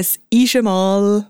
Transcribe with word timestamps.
Es 0.00 0.20
ist 0.30 0.54
einmal 0.54 1.26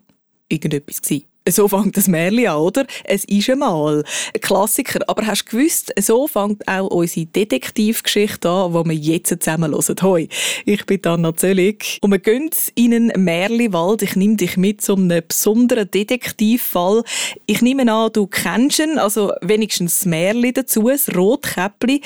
irgendetwas 0.51 1.01
gewesen. 1.01 1.25
So 1.49 1.69
fängt 1.69 1.97
das 1.97 2.07
Märchen 2.07 2.49
an, 2.49 2.57
oder? 2.59 2.87
Es 3.05 3.25
ist 3.25 3.49
einmal 3.49 4.05
ein 4.35 4.41
Klassiker. 4.43 5.01
Aber 5.09 5.27
hast 5.27 5.47
du 5.47 5.57
gewusst, 5.57 5.95
so 5.99 6.27
fängt 6.27 6.69
auch 6.69 6.89
unsere 6.89 7.25
Detektivgeschichte 7.25 8.47
an, 8.47 8.75
die 8.75 8.91
wir 8.91 8.95
jetzt 8.95 9.43
zusammen 9.43 9.73
hören. 9.73 9.97
Hoi, 10.03 10.29
ich 10.67 10.85
bin 10.85 11.03
Anna 11.07 11.35
Zöllig 11.35 11.97
und 12.03 12.11
wir 12.11 12.19
gehen 12.19 12.51
in 12.75 12.93
einen 12.93 13.25
Märchenwald. 13.25 14.03
Ich 14.03 14.17
nehme 14.17 14.37
dich 14.37 14.59
mit 14.59 14.83
zu 14.83 14.97
einem 14.97 15.23
besonderen 15.27 15.91
Detektivfall. 15.91 17.05
Ich 17.47 17.63
nehme 17.63 17.91
an, 17.91 18.13
du 18.13 18.27
kennst 18.27 18.81
ihn, 18.81 18.99
also 18.99 19.33
wenigstens 19.41 20.01
das 20.01 20.05
Märchen 20.05 20.53
dazu, 20.53 20.91
das 20.91 21.09
Rotkäppli. 21.17 22.03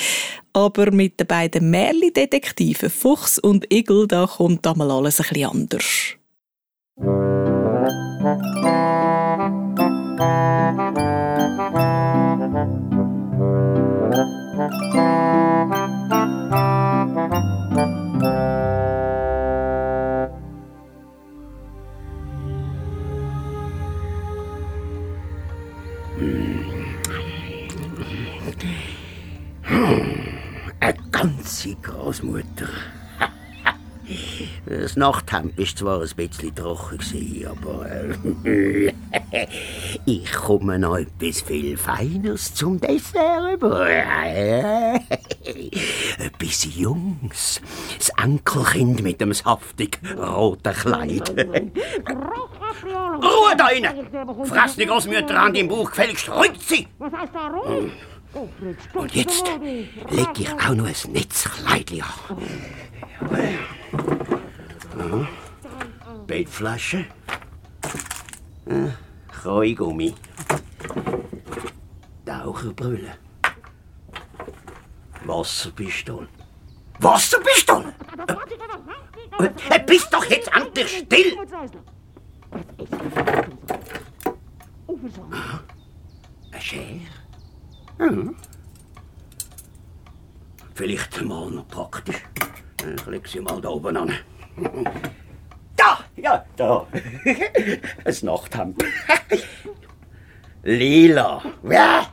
Aber 0.53 0.93
mit 0.93 1.19
den 1.19 1.27
beiden 1.27 1.71
Märchendetektiven 1.71 2.89
Fuchs 2.89 3.41
und 3.41 3.75
Igel, 3.75 4.07
da 4.07 4.29
kommt 4.29 4.65
einmal 4.65 4.93
alles 4.93 5.19
ein 5.19 5.27
bisschen 5.29 5.51
anders. 5.51 6.22
Eine 7.03 7.11
ganze 31.11 31.75
Großmutter. 31.83 32.69
Das 34.65 34.97
Nachthemd 34.97 35.59
war 35.59 35.67
zwar 35.67 36.01
ein 36.01 36.09
bisschen 36.15 36.55
trocken, 36.55 37.01
aber 37.47 37.87
äh, 38.45 38.93
ich 40.07 40.33
komme 40.33 40.79
noch 40.79 40.97
etwas 40.99 41.43
viel 41.43 41.77
Feines 41.77 42.55
zum 42.55 42.81
Dessert 42.81 43.55
über. 43.55 43.89
etwas 46.19 46.77
Jungs. 46.77 47.61
Das 47.99 48.13
Enkelkind 48.23 49.03
mit 49.03 49.21
dem 49.21 49.33
saftig 49.33 49.99
roten 50.17 50.73
Kleid. 50.73 51.29
Ruhe 52.85 53.57
da 53.57 53.69
innen! 53.69 54.07
Fress 54.45 54.77
die 54.77 54.87
Großmütter 54.87 55.41
an 55.41 55.55
deinem 55.55 55.69
Bauch, 55.69 55.91
gefälligst 55.91 56.31
rückt 56.31 56.63
sie! 56.63 56.87
Und 58.95 59.15
jetzt 59.15 59.45
leg 60.11 60.29
ich 60.39 60.53
auch 60.53 60.75
noch 60.75 60.87
ein 60.87 61.13
Netzkleidchen 61.13 62.03
an. 62.03 62.39
Ja. 64.99 65.29
Bettflasche. 66.27 67.07
Ja. 68.67 68.95
Kreugummi. 69.31 70.15
Taucherbrille. 72.27 73.15
Wasserpistole. 75.25 76.29
Wasserpistole? 76.99 77.95
Äh, 79.39 79.51
äh, 79.71 79.85
bist 79.87 80.13
doch 80.13 80.25
jetzt 80.27 80.51
endlich 80.55 80.99
still! 80.99 81.37
Aha. 85.31 85.61
Eine 86.51 86.61
Schere? 86.61 87.01
Ja. 87.99 88.35
Vielleicht 90.75 91.23
mal 91.23 91.51
noch 91.51 91.69
praktisch. 91.69 92.23
Ich 92.97 93.07
leg 93.07 93.27
sie 93.29 93.41
mal 93.41 93.61
da 93.61 93.69
oben 93.71 93.97
an. 93.97 94.13
Da! 95.77 95.99
Ja, 96.17 96.45
da. 96.57 96.87
Ein 98.05 98.17
Nachthemd. 98.23 98.85
Lila. 100.63 101.43
Ja. 101.69 102.07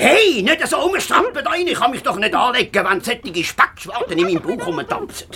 Hey, 0.00 0.42
nicht 0.42 0.66
so 0.68 0.78
umstrampeln 0.78 1.44
da 1.44 1.50
rein. 1.50 1.66
Ich 1.66 1.74
kann 1.74 1.90
mich 1.90 2.04
doch 2.04 2.16
nicht 2.16 2.32
anlegen, 2.32 2.84
wenn 2.88 3.00
solche 3.00 3.44
Speckschwarten 3.44 4.16
in 4.16 4.24
meinem 4.26 4.40
Bauch 4.40 4.66
rumtanzen. 4.68 5.26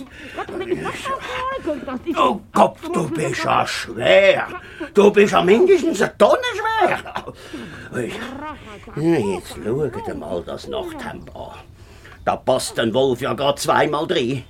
Oh 2.17 2.41
Gott, 2.53 2.77
du 2.93 3.11
bist 3.11 3.43
ja 3.45 3.67
schwer. 3.67 4.47
Du 4.95 5.11
bist 5.11 5.33
ja 5.33 5.43
mindestens 5.43 6.01
eine 6.01 6.17
Tonne 6.17 6.39
schwer. 6.55 7.01
Jetzt 8.97 9.57
schau 9.65 10.15
mal 10.15 10.43
das 10.45 10.69
Nachthemd 10.69 11.35
an. 11.35 11.55
Da 12.25 12.37
passt 12.37 12.79
ein 12.79 12.95
Wolf 12.95 13.21
ja 13.21 13.33
gerade 13.35 13.61
zweimal 13.61 14.07
drin. 14.07 14.45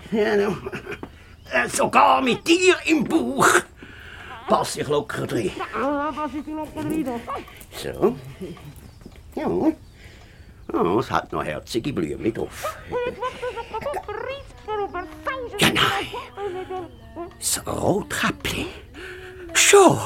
Äh, 1.52 1.68
sogar 1.68 2.22
mit 2.22 2.46
dir 2.48 2.76
im 2.86 3.04
Bauch 3.04 3.46
passe 4.48 4.80
ich 4.80 4.88
locker 4.88 5.26
drin. 5.26 5.50
So. 7.76 8.16
Ja. 9.34 9.48
Oh, 10.72 10.98
es 10.98 11.10
hat 11.10 11.30
noch 11.32 11.44
herzige 11.44 11.92
Blümchen 11.92 12.32
drauf. 12.32 12.76
Ja, 15.58 15.68
nein. 15.68 16.86
Das 17.38 17.66
Rotkäppli. 17.66 18.66
Schon. 19.52 19.98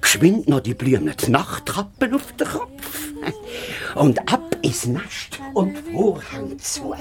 Geschwind 0.00 0.48
noch 0.48 0.60
die 0.60 0.74
blühenden 0.74 1.32
Nachttrappen 1.32 2.14
auf 2.14 2.32
den 2.32 2.46
Kopf. 2.46 3.00
Und 3.96 4.32
ab 4.32 4.56
ins 4.62 4.86
Nest 4.86 5.40
und 5.54 5.76
Vorhang 5.92 6.56
zu. 6.58 6.94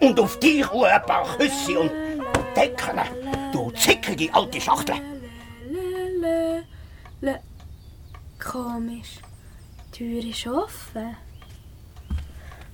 Und 0.00 0.20
auf 0.20 0.38
dich 0.38 0.70
Ruhe 0.72 0.88
ein 0.88 1.02
paar 1.02 1.24
Küsse 1.36 1.78
und 1.78 1.90
Decken, 2.56 3.00
du 3.52 3.70
zickige 3.72 4.32
alte 4.34 4.60
Schachtel. 4.60 4.96
Komisch. 8.38 9.18
Die 9.94 9.98
Tür 9.98 10.30
ist 10.30 10.46
offen. 10.46 11.16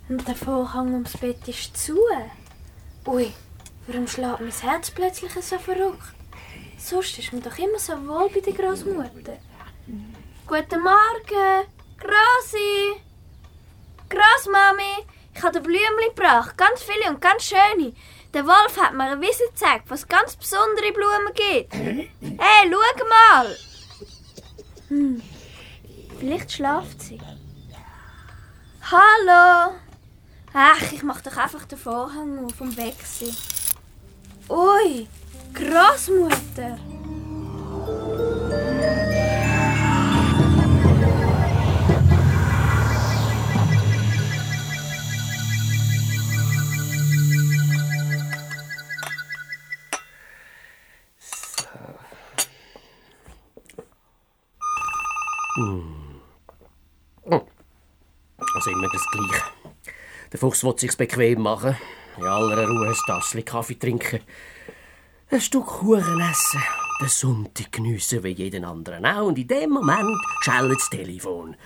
Und 0.08 0.26
der 0.26 0.36
Vorhang 0.36 0.92
ums 0.92 1.16
Bett 1.16 1.46
ist 1.48 1.76
zu. 1.76 1.98
Ui, 3.06 3.32
warum 3.86 4.06
schlägt 4.06 4.40
mein 4.40 4.50
Herz 4.50 4.90
plötzlich 4.90 5.32
so 5.32 5.58
verrückt? 5.58 6.14
Sonst 6.78 7.18
ist 7.18 7.32
mir 7.32 7.40
doch 7.40 7.58
immer 7.58 7.78
so 7.78 7.92
wohl 8.06 8.30
bei 8.30 8.40
der 8.40 8.52
Großmutter. 8.52 9.38
Guten 10.46 10.82
Morgen, 10.82 11.66
Grossi! 11.98 13.02
Großmami, 14.08 15.04
ich 15.36 15.42
habe 15.42 15.60
Blümchen 15.60 16.14
gebracht, 16.14 16.56
ganz 16.56 16.82
viele 16.82 17.10
und 17.10 17.20
ganz 17.20 17.44
schöne. 17.44 17.92
Der 18.32 18.46
Wolf 18.46 18.80
hat 18.80 18.94
mir 18.94 19.04
ein 19.04 19.20
Wissen 19.20 19.46
gezeigt, 19.48 19.84
was 19.88 20.08
ganz 20.08 20.36
besondere 20.36 20.92
Blumen 20.92 21.34
gibt. 21.34 21.74
Hey, 21.74 22.70
schau 22.70 23.04
mal! 23.06 23.56
Hm. 24.88 25.22
Vielleicht 26.18 26.52
schlaft 26.52 27.02
sie. 27.02 27.20
Hallo! 28.90 29.74
Ach, 30.52 30.92
ich 30.92 31.02
mach 31.02 31.20
doch 31.20 31.36
einfach 31.36 31.64
den 31.66 31.78
Vorhang 31.78 32.44
auf 32.44 32.60
und 32.60 32.76
weg 32.76 32.96
sie. 33.04 33.34
Ui, 34.48 35.06
Großmutter! 35.52 36.78
Also 57.28 58.70
immer 58.70 58.88
das 58.92 59.06
Gleiche. 59.10 59.44
Der 60.32 60.38
Fuchs 60.38 60.62
will 60.64 60.74
sich's 60.76 60.96
bequem 60.96 61.42
machen, 61.42 61.76
in 62.16 62.24
aller 62.24 62.66
Ruhe 62.66 62.88
ein 62.88 62.94
Tassel 63.06 63.42
Kaffee 63.42 63.78
trinken, 63.78 64.20
ein 65.30 65.40
Stück 65.40 65.66
Kuchen 65.66 66.20
essen, 66.20 66.62
den 67.00 67.08
Sonntag 67.08 67.72
geniessen 67.72 68.22
wie 68.22 68.30
jeden 68.30 68.64
anderen 68.64 69.04
auch. 69.04 69.26
Und 69.26 69.38
in 69.38 69.48
dem 69.48 69.70
Moment 69.70 70.16
schellt 70.42 70.72
das 70.72 70.90
Telefon. 70.90 71.56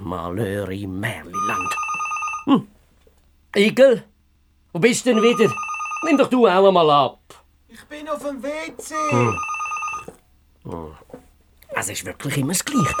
Malheur 0.00 0.68
im 0.70 1.00
Märliland. 1.00 1.76
Hm. 2.44 2.68
Igel, 3.56 4.04
wo 4.72 4.78
bist 4.78 5.06
du 5.06 5.14
denn 5.14 5.22
wieder? 5.22 5.52
Nimm 6.04 6.16
doch 6.16 6.28
du 6.28 6.46
auch 6.46 6.68
einmal 6.68 6.90
ab. 6.90 7.20
Ich 7.68 7.84
bin 7.84 8.08
auf 8.08 8.22
dem 8.22 8.42
WC. 8.42 8.94
Hm. 9.10 9.38
Hm. 10.64 10.96
Es 11.70 11.88
ist 11.88 12.04
wirklich 12.04 12.38
immer 12.38 12.52
das 12.52 12.64
Gleiche. 12.64 12.94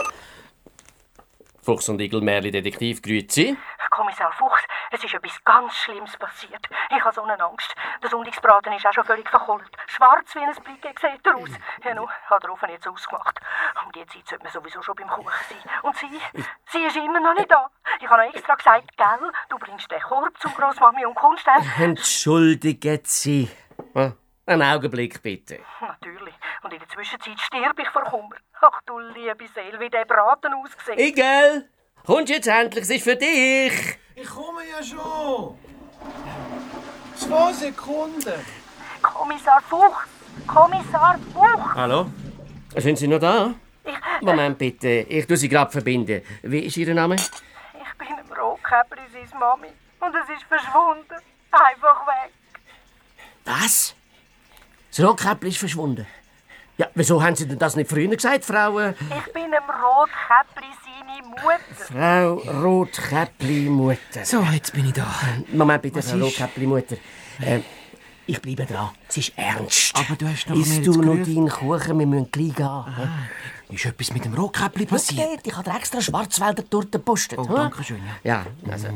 Fuchs 1.68 1.90
und 1.90 2.00
Igel 2.00 2.22
Märli 2.22 2.50
Detektiv, 2.50 3.02
grüezi. 3.02 3.54
Kommissar 3.90 4.32
Fuchs, 4.32 4.62
es 4.90 5.04
ist 5.04 5.12
etwas 5.12 5.44
ganz 5.44 5.74
Schlimmes 5.74 6.16
passiert. 6.16 6.66
Ich 6.88 7.04
habe 7.04 7.14
so 7.14 7.22
eine 7.22 7.38
Angst. 7.38 7.74
Der 8.02 8.08
Sonntagsbraten 8.08 8.72
ist 8.72 8.86
auch 8.86 8.92
schon 8.94 9.04
völlig 9.04 9.28
verkohlt. 9.28 9.70
Schwarz 9.86 10.34
wie 10.34 10.38
ein 10.38 10.54
Briquet 10.64 10.98
sieht 10.98 11.26
er 11.26 11.36
aus. 11.36 11.50
Ja, 11.84 11.94
nun, 11.94 12.08
hat 12.30 12.42
der 12.42 12.52
Ofen 12.52 12.70
jetzt 12.70 12.88
ausgemacht. 12.88 13.38
Um 13.84 13.92
die 13.92 14.06
Zeit 14.06 14.26
sollte 14.26 14.44
man 14.44 14.52
sowieso 14.54 14.80
schon 14.80 14.94
beim 14.96 15.08
Kuchen 15.08 15.30
sein. 15.46 15.58
Und 15.82 15.94
sie, 15.96 16.08
sie 16.72 16.84
ist 16.86 16.96
immer 16.96 17.20
noch 17.20 17.34
nicht 17.34 17.50
da. 17.50 17.68
Ich 18.00 18.08
habe 18.08 18.22
noch 18.22 18.34
extra 18.34 18.54
gesagt, 18.54 18.96
gell, 18.96 19.30
du 19.50 19.58
bringst 19.58 19.90
den 19.90 20.00
Korb 20.00 20.40
zum 20.40 20.54
Grossmami 20.54 21.04
und 21.04 21.16
kommst 21.16 21.46
dann... 21.46 21.62
Entschuldigen 21.78 23.00
Sie. 23.02 23.50
Einen 24.48 24.62
Augenblick 24.62 25.22
bitte. 25.22 25.58
Natürlich. 25.78 26.34
Und 26.62 26.72
in 26.72 26.78
der 26.78 26.88
Zwischenzeit 26.88 27.38
stirb 27.38 27.78
ich 27.78 27.88
vor 27.90 28.02
Kummer. 28.04 28.36
Ach 28.62 28.80
du 28.86 28.98
liebe 28.98 29.46
Seele, 29.54 29.78
wie 29.78 29.90
der 29.90 30.06
Braten 30.06 30.54
aussieht. 30.54 30.98
Igel, 30.98 31.68
kommst 32.06 32.30
jetzt 32.30 32.46
endlich? 32.48 32.84
Es 32.84 32.88
ist 32.90 33.04
für 33.04 33.14
dich. 33.16 33.98
Ich 34.14 34.26
komme 34.26 34.62
ja 34.70 34.82
schon. 34.82 35.58
Zwei 37.14 37.52
Sekunden. 37.52 38.40
Kommissar 39.02 39.60
Fuchs! 39.68 40.08
Kommissar 40.46 41.18
Fuchs! 41.34 41.74
Hallo? 41.74 42.06
Sind 42.76 42.96
Sie 42.96 43.06
noch 43.06 43.18
da? 43.18 43.52
Ich, 43.84 44.22
Moment 44.22 44.56
bitte, 44.56 44.88
ich 44.88 45.26
tue 45.26 45.36
Sie 45.36 45.50
gerade 45.50 45.70
verbinden. 45.70 46.22
Wie 46.42 46.60
ist 46.60 46.76
Ihr 46.78 46.94
Name? 46.94 47.16
ich 47.16 47.98
bin 47.98 48.08
im 48.08 48.32
Rotkäppli, 48.32 49.02
seine 49.12 49.38
Mami. 49.38 49.68
Und 50.00 50.14
es 50.14 50.28
ist 50.30 50.44
verschwunden. 50.44 51.16
Einfach 51.50 52.06
weg. 52.06 52.32
Was? 53.44 53.94
Das 54.98 55.06
Rotkäppli 55.06 55.50
ist 55.50 55.58
verschwunden. 55.58 56.08
Ja, 56.76 56.88
wieso 56.96 57.22
haben 57.22 57.36
Sie 57.36 57.46
denn 57.46 57.56
das 57.58 57.76
nicht 57.76 57.88
früher 57.88 58.08
gesagt, 58.08 58.44
Frau... 58.44 58.80
Äh, 58.80 58.94
Ich 59.00 59.32
bin 59.32 59.44
im 59.44 59.52
Rotkäppli, 59.52 60.66
seine 60.84 61.28
Mutter. 61.28 62.42
Frau 62.42 62.62
Rotkäppli-Mutter. 62.64 64.24
So, 64.24 64.42
jetzt 64.52 64.72
bin 64.72 64.86
ich 64.86 64.94
da. 64.94 65.06
Moment 65.52 65.82
bitte, 65.82 66.02
Frau 66.02 66.16
ist? 66.16 66.22
Rotkäppli-Mutter. 66.24 66.96
Äh, 67.40 67.60
ich 68.26 68.42
bleibe 68.42 68.66
dran. 68.66 68.90
Es 69.08 69.18
ist 69.18 69.32
ernst. 69.36 69.94
Aber 69.96 70.16
du 70.16 70.26
hast 70.26 70.50
mir 70.50 70.56
Isst 70.56 70.84
du 70.84 71.00
noch 71.00 71.24
deinen 71.24 71.48
Kuchen? 71.48 71.96
Wir 71.96 72.06
müssen 72.06 72.32
gleich 72.32 72.56
gehen. 72.56 72.84
Ist 73.70 73.84
etwas 73.84 74.12
mit 74.12 74.24
dem 74.24 74.34
Rotkäppli 74.34 74.90
Was 74.90 75.06
passiert? 75.06 75.44
geht? 75.44 75.46
Ich 75.46 75.56
habe 75.56 75.70
extra 75.70 76.00
Schwarzwälder 76.00 76.68
Torte 76.68 76.98
gepostet. 76.98 77.38
Oh, 77.38 77.48
hm? 77.48 77.54
danke 77.54 77.84
schön, 77.84 78.00
ja. 78.24 78.44
Ja, 78.64 78.72
also, 78.72 78.88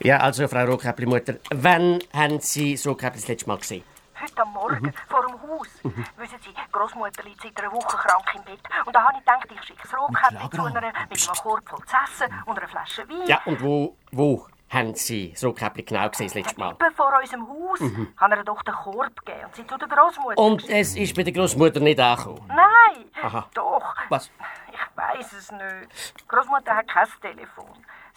ja, 0.00 0.18
also 0.18 0.46
Frau 0.46 0.66
Rotkäppli-Mutter, 0.66 1.36
wann 1.54 2.00
haben 2.12 2.38
Sie 2.38 2.74
das 2.74 2.86
Rotkäppli 2.86 3.18
das 3.18 3.28
letzte 3.28 3.48
Mal 3.48 3.56
gesehen? 3.56 3.82
Heute 4.20 4.42
am 4.42 4.52
Morgen, 4.52 4.92
vor 5.08 5.26
dem 5.26 5.40
Haus. 5.42 5.68
Wissen 6.16 6.38
Sie, 6.40 6.54
Großmutter 6.72 7.22
liegt 7.22 7.40
seit 7.40 7.60
einer 7.60 7.72
Woche 7.72 7.96
krank 7.96 8.24
im 8.34 8.42
Bett. 8.42 8.60
Und 8.84 8.94
da 8.94 9.02
habe 9.04 9.12
ich 9.18 9.24
gedacht, 9.24 9.48
ich 9.52 9.62
schicke 9.64 9.82
das 9.82 9.96
Rotkäppli 9.96 10.50
zu 10.50 10.62
einer 10.64 10.80
mit 10.80 11.28
einem 11.28 11.36
Korb 11.42 11.68
voll 11.68 11.84
zu 11.86 11.96
essen 12.04 12.34
und 12.46 12.58
einer 12.58 12.68
Flasche 12.68 13.08
Wein. 13.08 13.26
Ja, 13.26 13.40
und 13.44 13.62
wo, 13.62 13.96
wo 14.10 14.46
haben 14.70 14.94
Sie 14.94 15.30
das 15.32 15.44
Rotkäppli 15.44 15.82
genau 15.84 16.08
gesehen 16.08 16.26
das 16.26 16.34
letzte 16.34 16.58
Mal? 16.58 16.72
Eben 16.72 16.94
vor 16.94 17.12
unserem 17.20 17.48
Haus. 17.48 17.80
Mhm. 17.80 18.12
Haben 18.16 18.32
ihr 18.32 18.44
doch 18.44 18.62
den 18.62 18.74
Korb 18.74 19.24
gegeben 19.24 19.44
und 19.46 19.54
sie 19.54 19.66
zu 19.66 19.78
der 19.78 19.88
Großmutter. 19.88 20.38
Und 20.38 20.68
es 20.68 20.96
ist 20.96 21.14
bei 21.14 21.22
der 21.22 21.32
Großmutter 21.32 21.80
nicht 21.80 22.00
angekommen. 22.00 22.42
Nein, 22.48 23.04
Aha. 23.22 23.48
doch. 23.54 23.94
Was? 24.08 24.30
Ich 24.72 24.96
weiß 24.96 25.32
es 25.32 25.52
nicht. 25.52 26.28
Großmutter 26.28 26.74
hat 26.74 26.88
kein 26.88 27.06
Telefon. 27.20 27.66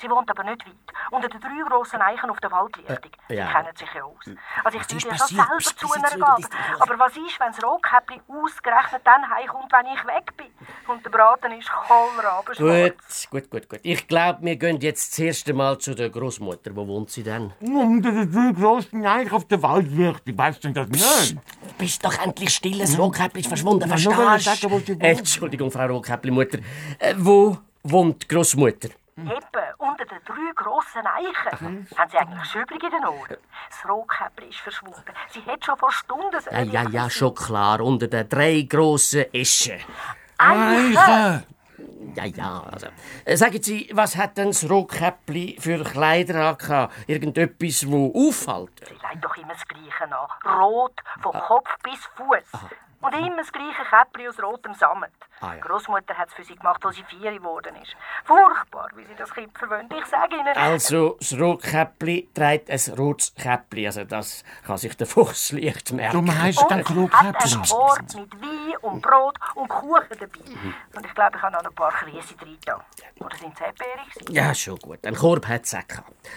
Sie 0.02 0.10
wohnt 0.10 0.30
aber 0.30 0.44
nicht 0.44 0.66
weit. 0.66 0.74
Unter 1.12 1.28
den 1.30 1.40
drei 1.42 1.50
grossen 1.70 2.02
Eichen 2.02 2.30
auf 2.30 2.40
der 2.40 2.52
Waldlichtung. 2.52 3.12
Äh, 3.30 3.36
ja. 3.36 3.48
Sie 3.48 3.54
kennen 3.54 3.76
sich 3.76 3.90
ja 3.94 4.04
aus. 4.04 4.26
Also 4.64 4.78
ich 4.78 4.84
Was 4.84 4.92
ist 4.94 5.04
würde 5.04 5.10
ja 5.10 5.18
schon 5.18 5.28
selber 5.28 5.56
Bist- 5.58 5.80
zu 5.80 5.92
einer 5.94 6.10
du 6.10 6.16
gehen. 6.42 6.50
Du- 6.78 6.82
Aber 6.84 7.00
was 7.00 7.12
ist, 7.18 7.40
wenn 7.40 7.52
das 7.52 7.64
Rotkäppli 7.64 8.22
ausgerechnet 8.28 9.02
dann 9.04 9.30
heimkommt, 9.30 9.72
wenn 9.72 9.86
ich 9.94 10.06
weg 10.08 10.38
bin? 10.38 10.48
Und 10.88 11.06
der 11.06 11.10
Braten 11.12 11.52
ist 11.52 11.70
kohlrabenschwarz. 11.70 13.28
Gut, 13.30 13.50
gut, 13.50 13.52
gut, 13.52 13.70
gut. 13.70 13.80
Ich 13.84 14.08
glaube, 14.08 14.40
wir 14.42 14.56
gehen 14.56 14.80
jetzt 14.82 15.12
das 15.12 15.20
erste 15.20 15.54
Mal 15.54 15.78
zu 15.78 15.94
der 15.96 16.10
Großmutter. 16.10 16.76
Wo 16.76 16.88
wohnt 16.88 17.10
sie 17.12 17.24
denn? 17.24 17.54
Unter 17.62 18.12
den 18.12 18.32
drei 18.32 18.52
grossen 18.60 19.06
Eichen 19.06 19.32
auf 19.34 19.46
der 19.48 19.62
Waldlichtung. 19.62 20.38
Weißt 20.38 20.64
du 20.64 20.72
das 20.72 20.88
nicht? 20.90 21.38
Bist 21.78 22.04
doch 22.06 22.18
endlich 22.24 22.50
still, 22.54 22.80
das 22.80 22.98
Rotkäppli 22.98 23.42
ist 23.42 23.48
verschwunden, 23.48 23.88
verstehst 23.88 24.70
wohnt. 24.70 24.90
Entschuldigung, 25.02 25.72
Frau 25.72 25.86
Rotkäppli-Mutter. 25.86 26.60
Äh, 27.00 27.16
wo 27.18 27.58
wohnt 27.84 28.24
die 28.24 28.28
Großmutter? 28.28 28.90
Eben, 29.18 29.74
unter 29.78 30.06
den 30.06 30.20
drei 30.26 30.52
grossen 30.56 31.06
Eichen. 31.06 31.88
Haben 31.98 32.10
Sie 32.10 32.18
eigentlich 32.18 32.46
Schübling 32.46 32.82
in 32.82 32.90
den 32.90 33.06
Ohren? 33.06 33.38
Das 33.70 33.90
Rotkäppli 33.90 34.48
ist 34.48 34.60
verschwunden. 34.60 35.04
Sie 35.30 35.44
hat 35.46 35.66
schon 35.66 35.78
vor 35.78 35.92
Stunden... 35.92 36.38
Ja, 36.52 36.62
ja, 36.62 36.90
ja, 36.90 37.10
schon 37.10 37.36
klar. 37.36 37.82
Unter 37.82 38.08
den 38.08 38.28
drei 38.30 38.62
grossen 38.62 39.26
Eschen. 39.34 39.80
Eichen! 40.38 41.44
Ja, 42.16 42.26
ja, 42.26 42.64
also. 42.72 42.88
Äh, 43.26 43.38
sagen 43.38 43.62
Sie, 43.62 43.90
was 43.94 44.16
hat 44.18 44.38
denn 44.38 44.48
das 44.48 44.70
Rotkäppli 44.70 45.58
für 45.60 45.84
Kleider 45.84 46.50
angehabt? 46.50 46.94
Irgendetwas, 47.08 47.90
wo 47.90 48.12
auffällt? 48.14 48.72
Sie 48.88 48.94
legt 48.94 49.24
doch 49.24 49.38
immer 49.38 49.54
das 49.54 49.66
Gleiche 49.68 50.04
an. 50.04 50.60
Rot, 50.60 51.00
von 51.22 51.32
Kopf 51.32 51.70
bis 51.84 52.00
Fuß. 52.16 52.62
Und 53.02 53.14
immer 53.16 53.38
das 53.38 53.52
gleiche 53.52 53.84
Käppli 53.90 54.28
aus 54.28 54.42
rotem 54.42 54.74
Sammet. 54.76 55.12
Ah, 55.40 55.56
ja. 55.56 55.62
Großmutter 55.62 56.16
hat 56.16 56.28
es 56.28 56.36
für 56.36 56.44
sie 56.44 56.56
gemacht, 56.56 56.86
als 56.86 56.96
sie 56.96 57.04
vier 57.04 57.32
geworden 57.32 57.76
ist. 57.82 57.96
Furchtbar, 58.26 58.90
wie 58.96 59.04
sie 59.06 59.16
das 59.16 59.34
Kind 59.34 59.58
verwöhnt. 59.58 59.92
Ich 59.92 60.06
sage 60.06 60.36
Ihnen... 60.36 60.56
Also, 60.56 61.18
das 61.20 61.34
Rotkäppli 61.34 62.30
trägt 62.34 62.70
ein 62.70 62.80
rotes 62.96 63.34
Käppli. 63.34 63.88
Also, 63.88 64.04
das 64.04 64.44
kann 64.66 64.78
sich 64.78 64.96
der 64.96 65.08
Fuchs 65.08 65.52
leicht 65.52 65.92
merken. 65.94 66.28
Es 66.30 66.56
dann 66.58 66.66
Und 66.68 66.76
hat 66.76 66.86
Krugkäppchen. 66.86 67.54
einen 67.60 67.68
Korb 67.70 68.02
mit 68.14 68.42
Wein 68.42 68.78
und 68.82 69.02
Brot 69.02 69.36
und 69.56 69.68
Kuchen 69.68 70.18
dabei. 70.20 70.40
Mhm. 70.46 70.74
Und 70.96 71.06
ich 71.06 71.14
glaube, 71.16 71.38
ich 71.38 71.42
habe 71.42 71.54
noch 71.56 71.66
ein 71.66 71.74
paar 71.74 71.92
Krise 71.92 72.36
drin. 72.36 72.58
Oder 73.20 73.36
sind 73.38 73.54
es 73.56 73.62
Erdbeere? 73.62 73.98
gewesen? 74.14 74.34
Ja, 74.34 74.54
schon 74.54 74.78
gut. 74.78 75.06
Ein 75.06 75.16
Korb 75.16 75.48
hat 75.48 75.64
es. 75.64 75.76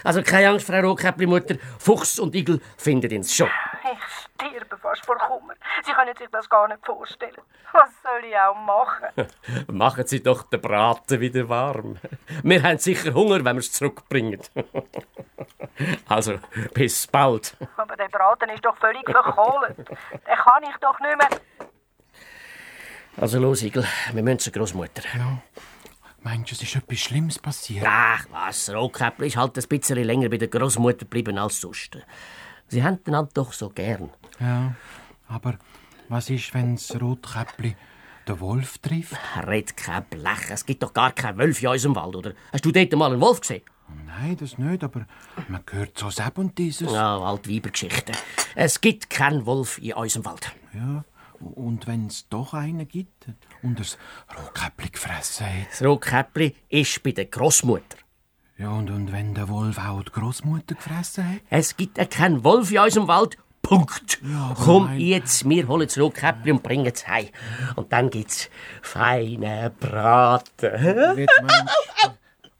Also, 0.03 0.23
keine 0.23 0.49
Angst, 0.49 0.65
Frau 0.65 0.79
Rotkäppli-Mutter. 0.79 1.57
Fuchs 1.77 2.17
und 2.17 2.33
Igel 2.33 2.59
finden 2.77 3.11
ihn 3.11 3.23
schon. 3.23 3.49
Ich 3.91 3.99
sterbe 4.49 4.77
fast 4.77 5.05
vor 5.05 5.17
Kummer. 5.17 5.53
Sie 5.85 5.91
können 5.91 6.15
sich 6.17 6.27
das 6.31 6.49
gar 6.49 6.67
nicht 6.67 6.83
vorstellen. 6.83 7.41
Was 7.71 7.89
soll 8.01 8.23
ich 8.27 8.35
auch 8.35 8.55
machen? 8.55 9.27
Machen 9.77 10.07
Sie 10.07 10.23
doch 10.23 10.43
den 10.43 10.59
Braten 10.59 11.19
wieder 11.19 11.47
warm. 11.47 11.97
Wir 12.41 12.63
haben 12.63 12.79
sicher 12.79 13.13
Hunger, 13.13 13.45
wenn 13.45 13.55
wir 13.55 13.59
es 13.59 13.71
zurückbringen. 13.71 14.41
Also, 16.07 16.39
bis 16.73 17.05
bald. 17.07 17.57
Aber 17.75 17.97
der 17.97 18.07
Braten 18.07 18.49
ist 18.49 18.63
doch 18.63 18.77
völlig 18.77 19.03
verkohlt. 19.09 19.77
Den 19.77 20.35
kann 20.35 20.63
ich 20.63 20.77
doch 20.79 20.97
nicht 21.01 21.17
mehr... 21.17 21.39
Also, 23.17 23.39
los, 23.39 23.61
Igel. 23.61 23.85
Wir 24.13 24.23
müssen 24.23 24.39
zur 24.39 24.53
Großmutter. 24.53 25.01
Meinst 26.21 26.51
du, 26.51 26.55
es 26.55 26.63
ist 26.63 26.75
etwas 26.75 26.99
Schlimmes 26.99 27.39
passiert? 27.39 27.85
Ach, 27.85 28.25
was? 28.31 28.73
Rotkäppli 28.73 29.27
ist 29.27 29.35
halt 29.37 29.57
ein 29.57 29.67
bisschen 29.67 30.01
länger 30.01 30.29
bei 30.29 30.37
der 30.37 30.47
Großmutter 30.47 30.99
geblieben 30.99 31.37
als 31.37 31.59
sonst. 31.59 31.97
Sie 32.67 32.83
haben 32.83 32.99
einander 33.05 33.31
doch 33.33 33.53
so 33.53 33.69
gern. 33.69 34.09
Ja. 34.39 34.75
Aber 35.27 35.57
was 36.09 36.29
ist, 36.29 36.53
wenn 36.53 36.75
das 36.75 36.99
Rotkäppli 36.99 37.75
den 38.27 38.39
Wolf 38.39 38.77
trifft? 38.79 39.15
Red 39.45 39.77
kein 39.77 40.05
Blech. 40.05 40.49
Es 40.49 40.65
gibt 40.65 40.83
doch 40.83 40.93
gar 40.93 41.11
keinen 41.11 41.37
Wolf 41.37 41.61
in 41.61 41.69
unserem 41.69 41.95
Wald, 41.95 42.15
oder? 42.15 42.33
Hast 42.51 42.65
du 42.65 42.71
dort 42.71 42.91
mal 42.93 43.11
einen 43.11 43.21
Wolf 43.21 43.41
gesehen? 43.41 43.63
Nein, 44.05 44.37
das 44.37 44.57
nicht, 44.57 44.83
aber 44.83 45.05
man 45.47 45.61
hört 45.69 45.97
so 45.97 46.09
Seb 46.09 46.37
und 46.37 46.57
dieses. 46.57 46.91
Ja, 46.91 47.19
alte 47.19 47.49
Weibergeschichte. 47.49 48.13
Es 48.55 48.81
gibt 48.81 49.09
keinen 49.09 49.45
Wolf 49.45 49.77
in 49.77 49.93
unserem 49.93 50.25
Wald. 50.25 50.51
Ja. 50.73 51.03
Und 51.39 51.85
wenn 51.85 52.07
es 52.07 52.27
doch 52.29 52.53
einen 52.53 52.87
gibt 52.87 53.27
und 53.61 53.79
das 53.79 53.97
Rotkäppli 54.35 54.89
gefressen 54.89 55.45
hat. 55.45 55.67
Das 55.69 55.83
Rotkäppli 55.83 56.55
ist 56.69 57.03
bei 57.03 57.11
der 57.11 57.25
Großmutter. 57.25 57.97
Ja, 58.57 58.69
und, 58.69 58.89
und 58.89 59.11
wenn 59.11 59.33
der 59.33 59.49
Wolf 59.49 59.77
auch 59.79 60.01
die 60.03 60.11
Großmutter 60.11 60.75
gefressen 60.75 61.27
hat? 61.29 61.41
Es 61.49 61.75
gibt 61.75 61.97
keinen 62.11 62.43
Wolf 62.43 62.71
in 62.71 62.79
unserem 62.79 63.07
Wald. 63.07 63.37
Punkt. 63.61 64.19
aber 64.23 64.53
Komm 64.63 64.85
nein. 64.85 64.99
jetzt, 65.01 65.49
wir 65.49 65.67
holen 65.67 65.87
das 65.87 65.97
Rotkäppli 65.97 66.51
und 66.51 66.61
bringen 66.63 66.85
es 66.85 67.07
heim. 67.07 67.29
Und 67.75 67.91
dann 67.91 68.09
gibt's 68.11 68.49
feine 68.83 69.71
Braten. 69.79 71.27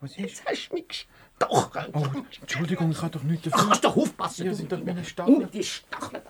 Was 0.01 0.17
ist? 0.17 0.43
Hast 0.45 0.69
du 0.71 0.73
mich 0.75 1.07
doch. 1.37 1.69
Oh, 1.93 2.03
Entschuldigung, 2.41 2.89
ich 2.91 3.01
habe 3.01 3.11
doch 3.11 3.23
nicht 3.23 3.45
Du 3.45 3.49
dafür. 3.51 3.67
kannst 3.67 3.85
doch 3.85 3.95
aufpassen. 3.95 4.45
Ja, 4.45 4.51
du. 4.51 4.57
sind 4.57 4.71
doch 4.71 4.83
meine 4.83 5.03
Stacheln. 5.05 5.47
die 5.51 5.63
Stacheln. 5.63 6.21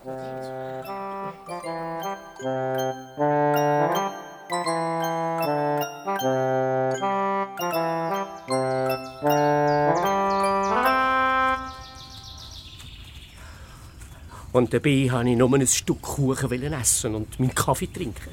Und 14.56 14.74
dabei 14.74 15.12
wollte 15.12 15.32
ich 15.32 15.38
nur 15.38 15.54
ein 15.54 15.68
Stück 15.68 16.02
Kuchen 16.02 16.74
essen 16.74 17.14
und 17.14 17.38
meinen 17.42 17.54
Kaffee 17.54 17.88
trinken. 17.88 18.32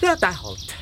Ja, 0.00 0.16
der 0.16 0.42
halt. 0.42 0.74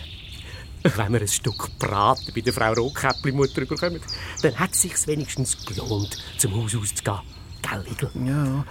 Wenn 0.83 1.13
wir 1.13 1.21
ein 1.21 1.29
Stück 1.29 1.79
Braten 1.79 2.33
bei 2.35 2.41
der 2.41 2.55
Frau 2.55 2.73
Rotkäppli-Mutter 2.73 3.67
bekommen, 3.67 4.01
dann 4.41 4.59
hat 4.59 4.73
es 4.73 4.81
sich 4.81 5.07
wenigstens 5.07 5.63
gelohnt, 5.63 6.17
zum 6.39 6.55
Haus 6.55 6.75
auszugehen. 6.75 7.21
Gell, 7.61 7.85
Igel? 7.93 8.11
Ja, 8.25 8.65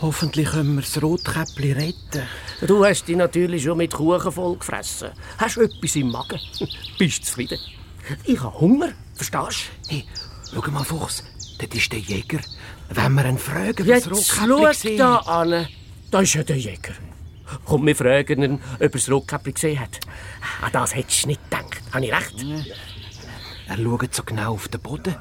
hoffentlich 0.00 0.48
können 0.48 0.74
wir 0.74 0.82
das 0.82 1.00
Rotkäppli 1.00 1.74
retten. 1.74 2.26
Du 2.66 2.84
hast 2.84 3.06
dich 3.06 3.16
natürlich 3.16 3.62
schon 3.62 3.78
mit 3.78 3.94
Kuchen 3.94 4.32
vollgefressen. 4.32 5.10
Hast 5.36 5.58
etwas 5.58 5.94
im 5.94 6.10
Magen. 6.10 6.40
Bist 6.98 7.24
zufrieden. 7.24 7.60
Ich 8.24 8.42
habe 8.42 8.58
Hunger, 8.58 8.88
verstehst 9.14 9.70
Hey, 9.86 10.04
schau 10.52 10.68
mal, 10.72 10.82
Fuchs, 10.82 11.22
dort 11.58 11.74
ist 11.74 11.92
der 11.92 11.98
Jäger. 11.98 12.40
Wenn 12.90 13.14
wir 13.14 13.26
ihn 13.26 13.38
fragen, 13.38 13.76
du? 13.76 13.86
was 13.86 13.86
Jetzt 13.86 14.10
das 14.10 14.26
schau 14.26 14.96
da 14.96 15.16
an. 15.16 15.66
Da 16.10 16.20
ist 16.20 16.34
ja 16.34 16.42
der 16.42 16.56
Jäger. 16.56 16.94
Komm, 17.64 17.86
wir 17.86 17.96
fragen 17.96 18.42
ihn, 18.42 18.60
ob 18.74 18.80
er 18.80 18.88
das 18.88 19.10
Rotkäppli 19.10 19.52
gesehen 19.52 19.80
hat. 19.80 20.00
An 20.62 20.72
das 20.72 20.94
hättest 20.94 21.24
du 21.24 21.28
nicht 21.28 21.42
gedacht. 21.44 21.80
Habe 21.92 22.04
ich 22.04 22.12
recht? 22.12 22.44
Er 23.68 23.76
schaut 23.76 24.14
so 24.14 24.22
genau 24.22 24.54
auf 24.54 24.68
den 24.68 24.80
Boden. 24.80 25.14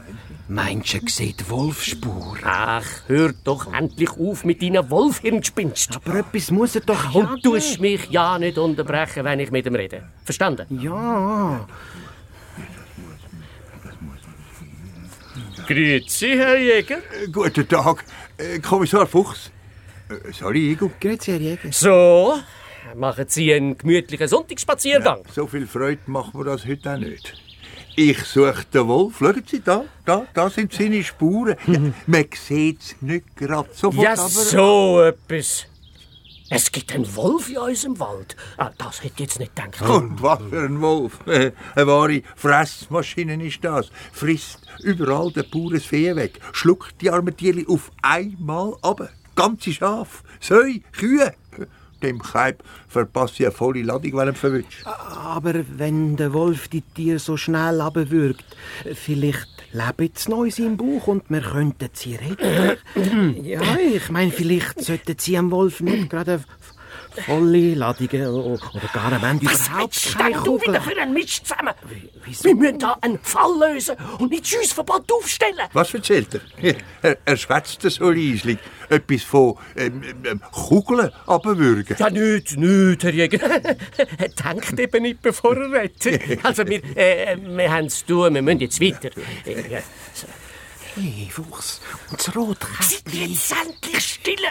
Meinst 0.48 0.94
du, 0.94 1.00
er 1.00 1.10
sieht 1.10 1.50
Wolfsspur? 1.50 2.38
Ach, 2.44 2.86
hör 3.08 3.34
doch 3.44 3.74
endlich 3.74 4.10
auf 4.12 4.46
mit 4.46 4.62
deinen 4.62 4.90
Wolfhirngespinst. 4.90 5.98
Aber 5.98 6.20
etwas 6.20 6.52
muss 6.52 6.76
er 6.76 6.82
doch 6.82 7.14
Und 7.14 7.44
du 7.44 7.52
tust 7.56 7.82
mich 7.82 8.10
ja 8.10 8.40
nicht 8.40 8.58
unterbrechen, 8.58 9.26
wenn 9.26 9.42
ich 9.42 9.52
mit 9.52 9.66
ihm 9.66 9.76
rede. 9.76 10.04
Verstanden? 10.24 10.66
Ja. 10.82 11.68
Grüezi, 15.68 16.30
Herr 16.38 16.58
Jäger. 16.58 16.98
Äh, 16.98 17.28
Guten 17.32 17.68
Tag, 17.68 18.04
äh, 18.38 18.60
Kommissar 18.60 19.06
Fuchs. 19.06 19.52
Äh, 20.10 20.32
Sorry, 20.32 20.72
Igor. 20.72 20.90
Grüezi, 21.00 21.32
Herr 21.32 21.40
Jäger. 21.42 21.72
So, 21.72 22.36
machen 22.96 23.26
Sie 23.28 23.54
einen 23.54 23.78
gemütlichen 23.78 24.28
Sonntagsspaziergang. 24.28 25.24
So 25.36 25.46
viel 25.46 25.68
Freude 25.68 26.00
machen 26.08 26.32
wir 26.40 26.46
das 26.46 26.66
heute 26.66 26.94
auch 26.94 26.98
nicht. 26.98 27.34
Ich 27.98 28.20
suche 28.24 28.64
den 28.74 28.88
Wolf. 28.88 29.16
Schauen 29.20 29.44
Sie 29.46 29.60
da, 29.60 29.84
da, 30.06 30.26
da 30.34 30.50
sind 30.50 30.72
seine 30.72 31.04
Spuren. 31.04 31.56
Ja, 31.68 31.80
man 32.06 32.26
sieht 32.34 32.80
es 32.82 32.96
nicht 33.02 33.36
gerade 33.36 33.68
sofort, 33.74 34.04
Ja, 34.06 34.14
aber... 34.14 34.30
so 34.30 35.02
etwas. 35.02 35.66
Es 36.50 36.72
gibt 36.72 36.94
einen 36.94 37.14
Wolf 37.16 37.50
in 37.50 37.58
unserem 37.58 38.00
Wald. 38.00 38.36
Ah, 38.58 38.72
das 38.78 39.00
hätte 39.04 39.14
ich 39.16 39.20
jetzt 39.20 39.40
nicht 39.40 39.56
gedacht. 39.56 39.82
Und 39.82 40.22
was 40.22 40.40
für 40.50 40.62
ein 40.64 40.80
Wolf. 40.82 41.20
Äh, 41.28 41.52
Eine 41.76 41.88
wahre 41.88 42.22
Fressmaschine 42.36 43.46
ist 43.46 43.64
das. 43.64 43.90
Frisst 44.14 44.60
überall 44.82 45.32
den 45.32 45.50
pures 45.50 45.86
Vieh 45.86 46.16
weg. 46.16 46.40
Schluckt 46.54 47.02
die 47.02 47.10
armen 47.10 47.36
Tiere 47.36 47.66
auf 47.68 47.92
einmal 48.02 48.76
ab. 48.82 49.10
Ganze 49.36 49.74
Schaf, 49.74 50.24
Säu, 50.40 50.76
Kühe. 50.94 51.34
Dem 52.02 52.20
Kalb 52.22 52.64
verpasse 52.88 53.34
ich 53.40 53.46
eine 53.46 53.52
volle 53.52 53.82
Ladung, 53.82 54.14
wenn 54.14 54.28
er 54.28 54.34
verwünscht. 54.36 54.86
Aber 54.86 55.54
wenn 55.78 56.16
der 56.16 56.32
Wolf 56.32 56.68
die 56.68 56.82
Tiere 56.82 57.18
so 57.20 57.38
schnell 57.38 57.82
abwürgt, 57.82 58.46
vielleicht 58.94 59.57
es 60.16 60.28
noch 60.28 60.44
in 60.44 60.52
seinem 60.52 60.78
Bauch 60.78 61.08
und 61.08 61.30
wir 61.30 61.42
könnten 61.42 61.90
sie 61.94 62.16
retten. 62.16 63.36
ja, 63.44 63.62
ich 63.78 64.10
meine, 64.10 64.32
vielleicht 64.32 64.82
sollten 64.82 65.16
sie 65.18 65.38
am 65.38 65.52
Wolf 65.52 65.82
nicht 65.82 66.10
gerade 66.10 66.44
volle 67.26 67.74
Ladungen 67.76 68.28
o- 68.28 68.54
oder 68.74 68.88
gar 68.94 69.12
am 69.14 69.24
Ende 69.24 69.46
Was 69.46 69.68
überhaupt 69.68 70.16
keine 70.18 70.34
denn 70.36 70.44
du 70.44 70.52
Kugeln. 70.58 70.74
wieder 70.74 70.82
für 70.82 71.02
einen 71.02 71.14
Mist 71.14 71.48
zusammen? 71.48 71.74
Wir 72.42 72.56
müssen 72.56 72.80
da 72.80 72.98
einen 73.02 73.20
Fall 73.20 73.74
lösen 73.74 73.96
und 74.20 74.32
nicht 74.32 74.48
Schussverbot 74.48 75.12
aufstellen. 75.12 75.68
Was 75.74 75.94
erzählt 75.94 76.42
er? 76.62 76.76
Er, 77.02 77.18
er 77.26 77.38
schwätzt 77.38 77.82
so 77.82 78.10
leislich. 78.10 78.58
Etwas 78.90 79.24
von 79.24 79.56
ähm, 79.76 80.02
ähm, 80.26 80.42
Kugeln 80.52 81.12
abwürgen. 81.26 81.96
Ja, 82.00 82.10
nicht, 82.10 82.58
nicht, 82.58 83.04
Herr 83.04 83.14
Jäger. 83.14 83.40
Denkt 84.44 84.80
eben 84.80 85.04
nicht, 85.04 85.22
bevor 85.22 85.58
er 85.58 85.72
redet. 85.84 86.46
Also, 86.46 86.66
wir, 86.66 86.82
äh, 86.96 87.38
wir 87.38 87.72
haben 87.72 87.86
es 87.88 88.00
zu 88.00 88.06
tun, 88.06 88.34
wir 88.34 88.42
müssen 88.42 88.60
jetzt 88.62 88.80
weiter. 88.80 89.10
Äh, 89.46 89.82
so. 90.14 90.28
Hey, 91.00 91.30
Fuchs, 91.32 91.80
und 92.10 92.20
das 92.20 92.36
Rotkäppchen. 92.36 93.30
Jetzt 93.30 93.54
endlich 93.54 94.04
stille! 94.04 94.48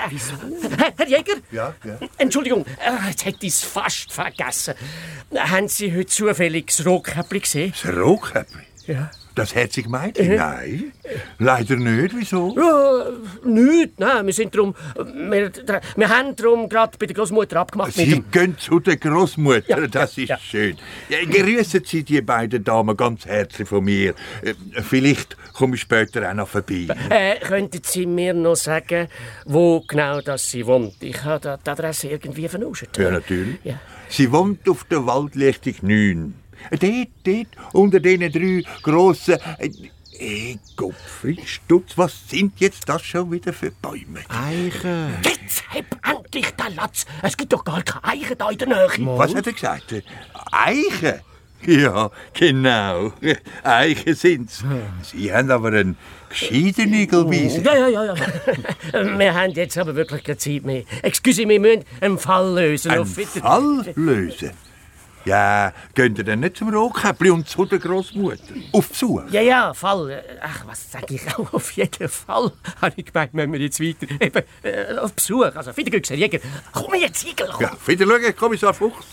Herr, 0.78 0.92
Herr 0.96 1.08
Jäger? 1.08 1.34
Ja, 1.50 1.74
ja. 1.84 1.98
Entschuldigung, 2.18 2.64
äh, 2.64 3.08
jetzt 3.08 3.24
hätte 3.24 3.44
ich 3.46 3.54
es 3.54 3.64
fast 3.64 4.12
vergessen. 4.12 4.74
Haben 5.34 5.66
Sie 5.66 5.92
heute 5.92 6.06
zufällig 6.06 6.68
das 6.68 6.86
Rotkäppli 6.86 7.40
gesehen? 7.40 7.74
Das 7.82 7.92
Rotkäppli? 7.92 8.62
Ja. 8.86 9.10
Das 9.36 9.54
herzige 9.54 9.90
Mädchen? 9.90 10.34
Nein, 10.34 10.92
leider 11.38 11.76
nicht. 11.76 12.14
Wieso? 12.16 12.54
Ja, 12.56 13.04
nichts, 13.44 13.98
nein, 13.98 14.24
wir 14.24 14.32
sind 14.32 14.56
drum, 14.56 14.74
wir, 14.96 15.52
wir 15.94 16.08
haben 16.08 16.34
drum 16.34 16.70
gerade 16.70 16.96
bei 16.98 17.04
der 17.04 17.14
Großmutter 17.14 17.60
abgemacht 17.60 17.94
mit 17.98 18.06
Sie 18.06 18.12
dem... 18.12 18.30
gehen 18.30 18.56
zu 18.58 18.80
der 18.80 18.96
Großmutter, 18.96 19.68
Ja, 19.68 19.86
das 19.86 20.16
ist 20.16 20.30
ja. 20.30 20.38
schön. 20.38 20.78
Ja, 21.10 21.18
grüßen 21.22 21.82
Sie 21.84 22.02
die 22.02 22.22
beiden 22.22 22.64
Damen 22.64 22.96
ganz 22.96 23.26
herzlich 23.26 23.68
von 23.68 23.84
mir. 23.84 24.14
Äh, 24.40 24.54
Vielleicht 24.82 25.36
komme 25.52 25.74
ich 25.74 25.82
später 25.82 26.28
auch 26.30 26.34
noch 26.34 26.48
vorbei. 26.48 26.86
Äh, 27.10 27.38
könnten 27.40 27.80
Sie 27.84 28.06
mir 28.06 28.32
noch 28.32 28.56
sagen, 28.56 29.08
wo 29.44 29.80
genau 29.86 30.22
das 30.22 30.48
sie 30.50 30.66
wohnt? 30.66 30.94
Ich 31.02 31.22
habe 31.24 31.58
die 31.62 31.70
Adresse 31.70 32.08
irgendwie 32.08 32.48
vernuscht. 32.48 32.96
Ja, 32.96 33.10
natürlich. 33.10 33.58
Ja. 33.64 33.78
Sie 34.08 34.32
wohnt 34.32 34.66
auf 34.66 34.84
der 34.84 35.04
Waldlichtung 35.04 35.74
9. 35.82 36.34
Dort, 36.70 37.08
dort, 37.24 37.74
unter 37.74 38.00
diesen 38.00 38.32
drei 38.32 38.62
grossen... 38.82 39.36
Äh, 39.58 39.70
äh, 40.18 40.56
Gottfried 40.76 41.46
Stutz, 41.46 41.96
was 41.96 42.28
sind 42.28 42.58
jetzt 42.58 42.88
das 42.88 43.04
schon 43.04 43.30
wieder 43.30 43.52
für 43.52 43.70
Bäume? 43.70 44.20
Eichen. 44.28 45.14
Jetzt 45.22 45.62
hab 45.68 46.16
endlich 46.16 46.50
den 46.52 46.74
Latz! 46.74 47.04
Es 47.22 47.36
gibt 47.36 47.52
doch 47.52 47.64
gar 47.64 47.82
keine 47.82 48.04
Eichen 48.04 48.38
da 48.38 48.50
in 48.50 48.58
der 48.58 48.68
Nähe. 48.68 49.18
Was 49.18 49.34
hat 49.34 49.46
er 49.46 49.52
gesagt? 49.52 49.94
Eichen? 50.50 51.20
Ja, 51.64 52.10
genau. 52.32 53.12
Eichen 53.62 54.14
sind's. 54.14 54.64
Sie 55.02 55.32
haben 55.32 55.50
aber 55.50 55.68
einen 55.68 55.96
gescheiten 56.28 56.92
Igelwiese. 56.92 57.60
Ja, 57.62 57.76
ja, 57.76 57.88
ja, 57.88 58.04
ja. 58.04 59.18
wir 59.18 59.34
haben 59.34 59.52
jetzt 59.52 59.76
aber 59.76 59.94
wirklich 59.94 60.22
keine 60.22 60.38
Zeit 60.38 60.64
mehr. 60.64 60.84
Excuse, 61.02 61.48
wir 61.48 61.60
müssen 61.60 61.84
einen 62.00 62.18
Fall 62.18 62.54
lösen. 62.54 62.92
Einen 62.92 63.06
Fall 63.06 63.92
lösen? 63.96 64.50
Ja, 65.26 65.72
geht 65.94 66.16
ihr 66.18 66.24
denn 66.24 66.40
nicht 66.40 66.56
zum 66.56 66.72
Rotkäppli 66.72 67.30
und 67.30 67.48
zu 67.48 67.64
der 67.66 67.80
Großmutter? 67.80 68.38
Auf 68.72 68.88
Besuch? 68.88 69.22
Ja, 69.30 69.40
ja, 69.42 69.74
Fall. 69.74 70.22
Ach, 70.40 70.64
was 70.66 70.92
sag 70.92 71.10
ich 71.10 71.20
auch? 71.36 71.52
Auf 71.52 71.72
jeden 71.72 72.08
Fall. 72.08 72.52
Habe 72.80 72.92
ich 72.96 73.06
gemeint, 73.06 73.30
wenn 73.34 73.52
wir 73.52 73.58
jetzt 73.60 73.80
weiter. 73.80 74.06
Eben, 74.20 74.42
äh, 74.62 74.96
auf 74.98 75.12
Besuch. 75.14 75.44
Also, 75.54 75.76
wieder 75.76 75.90
Glück, 75.90 76.08
Herr 76.08 76.16
Jäger. 76.16 76.38
Komm 76.72 76.94
jetzt, 76.94 77.24
Igel. 77.26 77.48
komm. 77.52 77.62
Ja, 77.62 77.72
wieder 77.86 78.06
schauen, 78.06 78.36
Kommissar 78.36 78.72
Fuchs. 78.72 79.04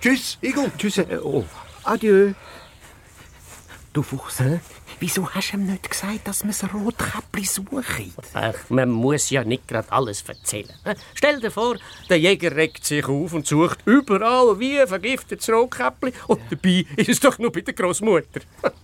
Tschüss, 0.00 0.36
Igel. 0.42 0.70
Tschüss. 0.76 0.98
äh, 0.98 1.18
Oh, 1.22 1.44
adieu. 1.84 2.34
Du 3.94 4.02
Fuchs, 4.02 4.40
wieso 5.02 5.28
hast 5.28 5.52
du 5.52 5.56
ihm 5.56 5.66
nicht 5.66 5.90
gesagt, 5.90 6.28
dass 6.28 6.44
wir 6.44 6.52
das 6.52 6.72
Rotkäppli 6.72 7.44
suchen? 7.44 8.14
Ach, 8.34 8.54
man 8.68 8.88
muss 8.88 9.30
ja 9.30 9.42
nicht 9.42 9.66
gerade 9.66 9.90
alles 9.90 10.22
erzählen. 10.22 10.72
Stell 11.14 11.40
dir 11.40 11.50
vor, 11.50 11.76
der 12.08 12.20
Jäger 12.20 12.54
regt 12.54 12.84
sich 12.84 13.04
auf 13.04 13.32
und 13.32 13.44
sucht 13.44 13.80
überall 13.84 14.60
wie 14.60 14.80
ein 14.80 14.86
vergiftetes 14.86 15.50
Rotkäppli 15.50 16.12
und 16.28 16.40
dabei 16.50 16.86
ist 16.96 17.08
es 17.08 17.18
doch 17.18 17.36
nur 17.38 17.50
bei 17.50 17.60
der 17.60 17.74
Großmutter. 17.74 18.40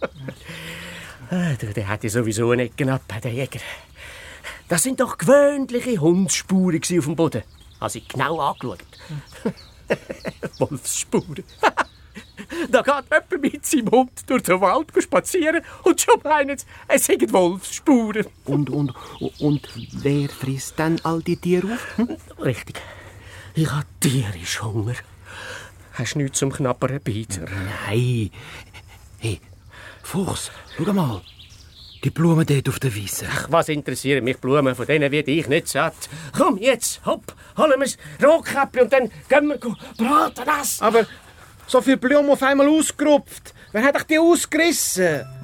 Ah, 1.31 1.53
der, 1.53 1.87
hat 1.87 2.05
ja 2.05 2.09
sowieso 2.09 2.55
nicht 2.55 2.83
ab, 2.89 3.03
der 3.23 3.31
Jäger. 3.31 3.61
Das 4.67 4.83
sind 4.83 4.99
doch 4.99 5.19
gewöhnliche 5.19 5.99
Hundsspuren 6.01 6.81
auf 6.81 7.05
dem 7.05 7.17
Boden. 7.17 7.43
Habe 7.79 7.99
ich 7.99 8.09
genau 8.09 8.41
angeschaut. 8.41 8.79
Wolfsspuren. 10.59 11.45
Da 12.71 12.83
geht 12.83 13.05
jemand 13.11 13.43
mit 13.43 13.67
seinem 13.67 13.91
Hund 13.91 14.11
durch 14.27 14.43
den 14.43 14.61
Wald 14.61 14.89
spazieren 14.99 15.63
und 15.85 16.01
schon 16.01 16.21
sie, 16.23 16.67
es 16.89 17.05
sind 17.05 17.33
Wolfsspuren. 17.33 18.27
Und, 18.45 18.71
und, 18.71 18.95
und 19.39 19.69
wer 19.93 20.29
frisst 20.29 20.79
dann 20.79 21.01
all 21.05 21.23
die 21.23 21.37
Tiere 21.37 21.75
auf? 21.75 21.97
Hm? 21.97 22.17
Richtig. 22.41 22.81
Ich 23.55 23.71
habe 23.71 23.87
tierisch 24.01 24.63
Hunger. 24.63 24.95
Hast 25.93 26.15
du 26.15 26.19
nichts 26.19 26.39
zum 26.39 26.53
knapperen 26.53 27.01
Beizer? 27.03 27.43
Nein. 27.43 28.31
Hey, 29.19 29.41
Fuchs, 30.03 30.51
schau 30.77 30.93
mal. 30.93 31.21
Die 32.05 32.11
Blumen 32.11 32.47
dort 32.47 32.69
auf 32.69 32.79
der 32.79 32.95
Wiese. 32.95 33.27
Ach, 33.29 33.49
was 33.51 33.69
interessieren 33.69 34.23
mich 34.23 34.39
Blumen, 34.39 34.75
von 34.77 34.87
denen 34.87 35.11
werde 35.11 35.33
ich 35.33 35.49
nicht 35.49 35.69
satt. 35.69 36.09
Komm, 36.37 36.57
jetzt, 36.59 37.05
hopp, 37.05 37.35
holen 37.57 37.81
wir 37.81 37.87
das 37.87 37.99
Rotkäppli 38.25 38.83
und 38.83 38.93
dann 38.93 39.11
gehen 39.29 39.49
wir 39.49 39.59
braten 39.59 40.45
das. 40.47 40.81
Aber 40.81 41.05
so 41.69 41.81
viele 41.81 41.99
Blumen 41.99 42.31
auf 42.31 42.43
einmal 42.43 42.69
ausgerupft. 42.69 43.55
Wer 43.73 43.83
hat 43.85 43.97
euch 43.97 44.05
die 44.05 44.19
ausgerissen? 44.19 45.38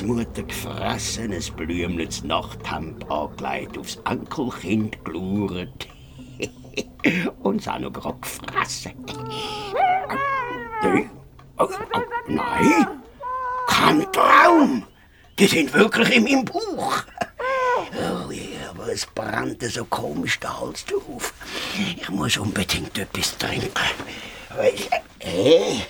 Großmutter 0.00 0.44
gefressen, 0.44 1.32
ein 1.32 1.56
blümliches 1.56 2.24
Nachthemd 2.24 3.10
angelegt, 3.10 3.76
aufs 3.76 3.98
Enkelkind 4.06 5.04
geschaut. 5.04 5.88
Und 7.42 7.60
es 7.60 7.68
auch 7.68 7.78
noch 7.78 7.92
gerade 7.92 8.18
gefressen. 8.18 8.94
Nein, 10.82 11.10
oh, 11.58 11.64
oh, 11.64 12.00
nein, 12.28 12.86
kein 13.66 14.12
Traum. 14.12 14.86
Die 15.38 15.46
sind 15.46 15.74
wirklich 15.74 16.16
in 16.16 16.24
meinem 16.24 16.44
Bauch. 16.46 17.02
Oh 17.92 18.30
ja, 18.30 18.70
aber 18.70 18.90
es 18.90 19.04
brannte 19.04 19.68
so 19.68 19.84
komisch 19.84 20.40
der 20.40 20.60
Hals 20.60 20.86
auf. 20.94 21.34
Ich 21.78 22.08
muss 22.08 22.38
unbedingt 22.38 22.96
etwas 22.98 23.36
trinken. 23.36 23.70
Hey, 25.18 25.84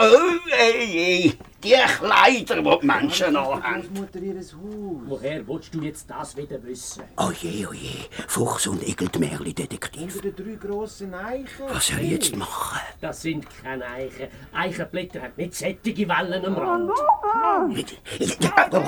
oh, 0.00 0.50
hey, 0.50 0.86
hey. 0.88 1.38
Die 1.62 1.74
Kleider, 1.74 2.60
die 2.60 2.78
die 2.80 2.86
Menschen 2.86 3.36
anhaben. 3.36 3.88
Mutter 3.94 4.18
ihres 4.18 4.52
Haus. 4.52 4.96
Woher 5.06 5.46
willst 5.46 5.72
du 5.72 5.80
jetzt 5.80 6.10
das 6.10 6.36
wieder 6.36 6.60
wissen? 6.64 7.04
Oh 7.16 7.30
je, 7.40 7.66
oh 7.66 7.72
je. 7.72 8.08
Fuchs 8.26 8.66
und 8.66 8.82
Igel, 8.82 9.08
die 9.08 9.18
Märli-Detektiv. 9.20 10.16
Unter 10.16 10.30
den 10.30 10.58
drei 10.58 10.68
grossen 10.68 11.14
Eichen. 11.14 11.66
Was 11.68 11.86
soll 11.86 12.00
ich 12.00 12.10
jetzt 12.10 12.36
machen? 12.36 12.80
Das 13.00 13.22
sind 13.22 13.46
keine 13.62 13.86
Eichen. 13.86 14.26
Eichenblätter 14.52 15.22
haben 15.22 15.34
nicht 15.36 15.54
sättige 15.54 16.08
Wellen 16.08 16.44
am 16.44 16.56
Rand. 16.56 16.90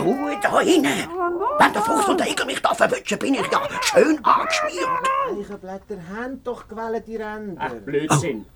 Ruhe 0.01 0.37
da 0.43 0.61
hinten. 0.61 0.89
Wenn 1.59 1.73
der 1.73 1.83
Fuchs 1.83 2.09
und 2.09 2.19
der 2.19 2.29
Igel 2.29 2.47
mich 2.47 2.61
da 2.61 2.75
verwünschen, 2.75 3.19
bin 3.21 3.35
ich 3.35 3.53
ja 3.53 3.69
schön 3.83 4.19
angeschmiert. 4.25 4.89
Eichenblätter 5.31 5.99
haben 6.13 6.43
doch 6.43 6.67
gewählt 6.67 7.05
die 7.07 7.17
Ränder. 7.17 7.61
Ach, 7.61 7.73
Blödsinn. 7.85 8.47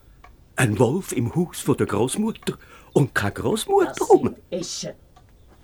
Ein 0.57 0.77
Wolf 0.81 1.13
im 1.13 1.37
Haus 1.37 1.61
von 1.61 1.77
der 1.77 1.87
Großmutter 1.87 2.59
und 2.93 3.15
keine 3.15 3.33
Das 3.33 3.43
Großmutter 3.43 4.05
rum. 4.07 4.37
Eschen. 4.51 4.93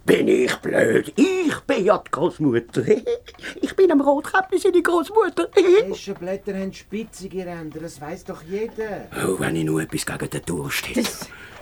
Bin 0.07 0.29
ich 0.29 0.55
blöd? 0.57 1.13
Ich 1.17 1.59
bin 1.61 1.85
ja 1.85 1.99
die 1.99 2.11
Großmutter. 2.11 2.83
Ich 3.63 3.75
bin 3.75 3.91
am 3.91 4.01
Rotkäppli 4.03 4.59
seine 4.59 4.83
Großmutter. 4.83 5.49
Eschenblätter 5.91 6.55
haben 6.55 6.73
spitzige 6.73 7.47
Ränder, 7.47 7.81
das 7.81 8.01
weiß 8.01 8.25
doch 8.25 8.43
jeder. 8.43 9.09
Oh, 9.27 9.37
wenn 9.39 9.57
ich 9.57 9.65
nur 9.65 9.81
etwas 9.83 10.05
gegen 10.05 10.31
den 10.31 10.43
Durst 10.43 10.89
hätte. 10.89 11.09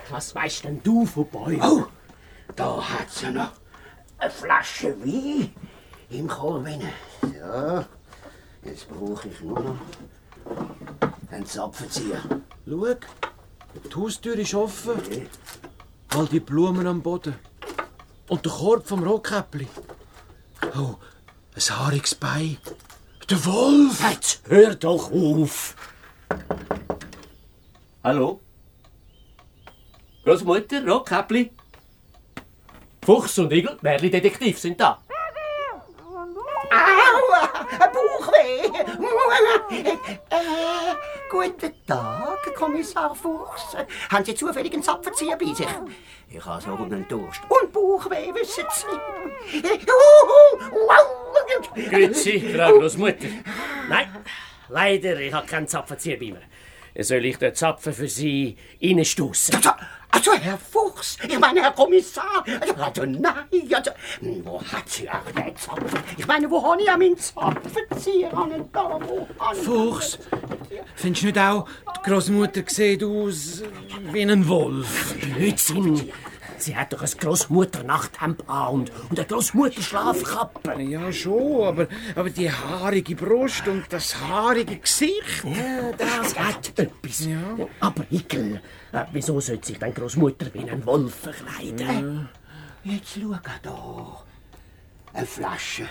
Was 0.09 0.35
weißt 0.35 0.65
denn 0.65 0.81
du 0.83 1.05
von 1.05 1.27
Bäumen? 1.27 1.61
Oh, 1.61 1.85
da 2.55 2.81
hat 2.81 3.09
sie 3.09 3.31
noch 3.31 3.51
eine 4.17 4.29
Flasche 4.29 4.95
Wein 5.03 5.51
im 6.09 6.27
Korb. 6.27 6.65
rein. 6.65 6.81
So, 7.21 7.85
jetzt 8.69 8.89
brauche 8.89 9.27
ich 9.29 9.41
nur 9.41 9.59
noch 9.59 9.77
einen 11.31 11.45
Zapfenzieher. 11.45 12.21
Schau, 12.67 12.95
die 13.75 13.95
Haustür 13.95 14.37
ist 14.37 14.53
offen. 14.53 15.01
All 16.09 16.27
die 16.27 16.39
Blumen 16.39 16.87
am 16.87 17.01
Boden. 17.01 17.35
Und 18.29 18.45
der 18.45 18.51
Korb 18.51 18.87
vom 18.87 19.03
Rotkäppli. 19.03 19.67
Oh, 20.77 20.95
ein 21.55 21.77
haariges 21.77 22.15
Bein. 22.15 22.57
Der 23.29 23.45
Wolf! 23.45 24.01
Jetzt 24.09 24.41
hör 24.47 24.75
doch 24.75 25.11
auf! 25.11 25.75
Hallo? 28.03 28.41
Großmutter, 30.25 30.85
Rockkäppli? 30.85 31.51
Fuchs 33.05 33.37
und 33.39 33.51
Igel, 33.51 33.77
Märli-Detektiv 33.81 34.59
sind 34.59 34.79
da. 34.79 35.01
Bauchweh. 36.73 37.02
Guten 41.29 41.73
Tag, 41.87 42.55
Kommissar 42.55 43.15
Fuchs. 43.15 43.75
Haben 44.09 44.25
Sie 44.25 44.35
zufällig 44.35 44.73
einen 44.73 44.83
Zapfenzieher 44.83 45.37
bei 45.37 45.53
sich? 45.53 45.67
Ich 46.29 46.45
habe 46.45 46.61
so 46.61 46.75
einen 46.75 47.07
Durst. 47.07 47.41
Und 47.49 47.71
Bauchweh, 47.71 48.33
wissen 48.33 48.65
Sie. 48.71 48.87
Grüezi, 51.89 52.39
Frau 52.55 52.77
Großmutter. 52.79 53.27
Nein, 53.89 54.07
leider, 54.69 55.19
ich 55.19 55.33
habe 55.33 55.47
keinen 55.47 55.67
Zapfenzieher 55.67 56.17
bei 56.17 56.25
mir. 56.25 56.41
Soll 56.99 57.25
ich 57.25 57.37
den 57.37 57.55
Zapfen 57.55 57.93
für 57.93 58.07
Sie 58.07 58.55
reinstoßen? 58.81 59.55
Also, 59.55 59.71
also, 60.11 60.33
Herr 60.33 60.59
Fuchs, 60.59 61.17
ich 61.27 61.39
meine, 61.39 61.63
Herr 61.63 61.71
Kommissar, 61.71 62.45
also, 62.61 62.73
also 62.75 63.05
nein, 63.05 63.33
also, 63.73 63.91
wo 64.43 64.61
hat 64.61 64.87
sie 64.87 65.09
auch 65.09 65.31
den 65.31 65.55
Zapfen? 65.57 65.99
Ich 66.17 66.27
meine, 66.27 66.49
wo 66.51 66.63
habe 66.63 66.81
ich 66.81 66.87
ja 66.87 66.95
meinen 66.95 67.17
Zapfenzieher? 67.17 68.31
An 68.37 68.69
da, 68.71 68.99
wo 69.01 69.27
Fuchs, 69.55 70.19
findest 70.95 71.23
du 71.23 71.25
nicht 71.27 71.39
auch, 71.39 71.67
die 72.05 72.09
Großmutter 72.09 72.61
sieht 72.67 73.03
aus 73.03 73.63
wie 74.11 74.21
ein 74.21 74.47
Wolf? 74.47 75.15
Blödsinn! 75.35 76.11
Sie 76.57 76.75
hat 76.75 76.93
doch 76.93 77.01
ein 77.01 77.09
Großmutter-Nachthemd 77.17 78.49
an 78.49 78.73
und, 78.73 78.91
und 79.09 79.19
eine 79.19 79.27
Großmutter-Schlafkappe. 79.27 80.81
Ja, 80.81 81.11
schon, 81.11 81.63
aber, 81.63 81.87
aber 82.15 82.29
die 82.29 82.51
haarige 82.51 83.15
Brust 83.15 83.67
und 83.67 83.85
das 83.89 84.19
haarige 84.19 84.77
Gesicht. 84.77 85.43
Ja, 85.43 85.91
das 85.97 86.37
hat 86.37 86.77
etwas. 86.77 87.27
Aber 87.79 88.05
Igel, 88.11 88.61
äh, 88.91 89.05
wieso 89.11 89.39
sollte 89.39 89.67
sich 89.67 89.79
deine 89.79 89.93
Großmutter 89.93 90.53
wie 90.53 90.69
ein 90.69 90.85
Wolf 90.85 91.15
verkleiden? 91.15 92.29
Jetzt 92.83 93.17
schau 93.19 93.35
da. 93.61 94.23
Eine 95.13 95.25
Flasche 95.25 95.87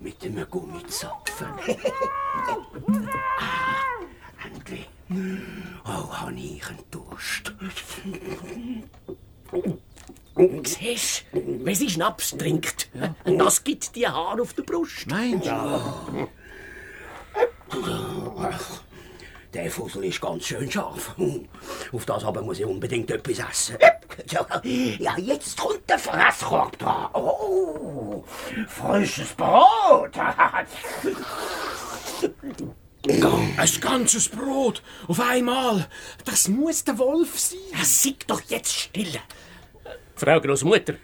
mit 0.00 0.22
einem 0.24 0.48
Gummizapfen. 0.48 1.48
ah, 3.38 4.46
endlich. 4.46 4.88
Oh, 5.84 6.12
habe 6.12 6.34
ich 6.34 6.66
einen 6.68 6.78
Durst. 6.90 7.52
Siehst 10.64 11.24
du, 11.32 11.66
wie 11.66 11.74
sie 11.74 11.90
Schnaps 11.90 12.30
trinkt? 12.36 12.88
Und 13.24 13.38
das 13.38 13.62
gibt 13.64 13.94
dir 13.94 14.12
Haar 14.12 14.40
auf 14.40 14.54
der 14.54 14.62
Brust. 14.62 15.06
Meinst 15.06 15.46
du? 15.46 16.28
Der 19.52 19.70
Fussel 19.70 20.04
ist 20.06 20.20
ganz 20.20 20.44
schön 20.44 20.70
scharf. 20.70 21.14
Auf 21.92 22.06
das 22.06 22.24
aber 22.24 22.40
muss 22.40 22.58
ich 22.58 22.64
unbedingt 22.64 23.10
etwas 23.10 23.38
essen. 23.38 23.76
Ja, 24.98 25.16
jetzt 25.18 25.58
kommt 25.58 25.88
der 25.88 25.98
Fresskorb 25.98 26.78
dran. 26.78 27.10
Oh, 27.12 28.24
frisches 28.68 29.28
Brot. 29.34 30.16
Ein 33.06 33.80
ganzes 33.80 34.28
Brot 34.28 34.82
auf 35.08 35.20
einmal. 35.20 35.86
Das 36.24 36.48
muss 36.48 36.84
der 36.84 36.96
Wolf 36.98 37.38
sein. 37.38 37.58
Ja, 37.72 37.84
Sieg 37.84 38.26
doch 38.26 38.40
jetzt 38.48 38.72
stille. 38.72 39.20
Frau 40.22 40.40
Großmutter, 40.40 40.94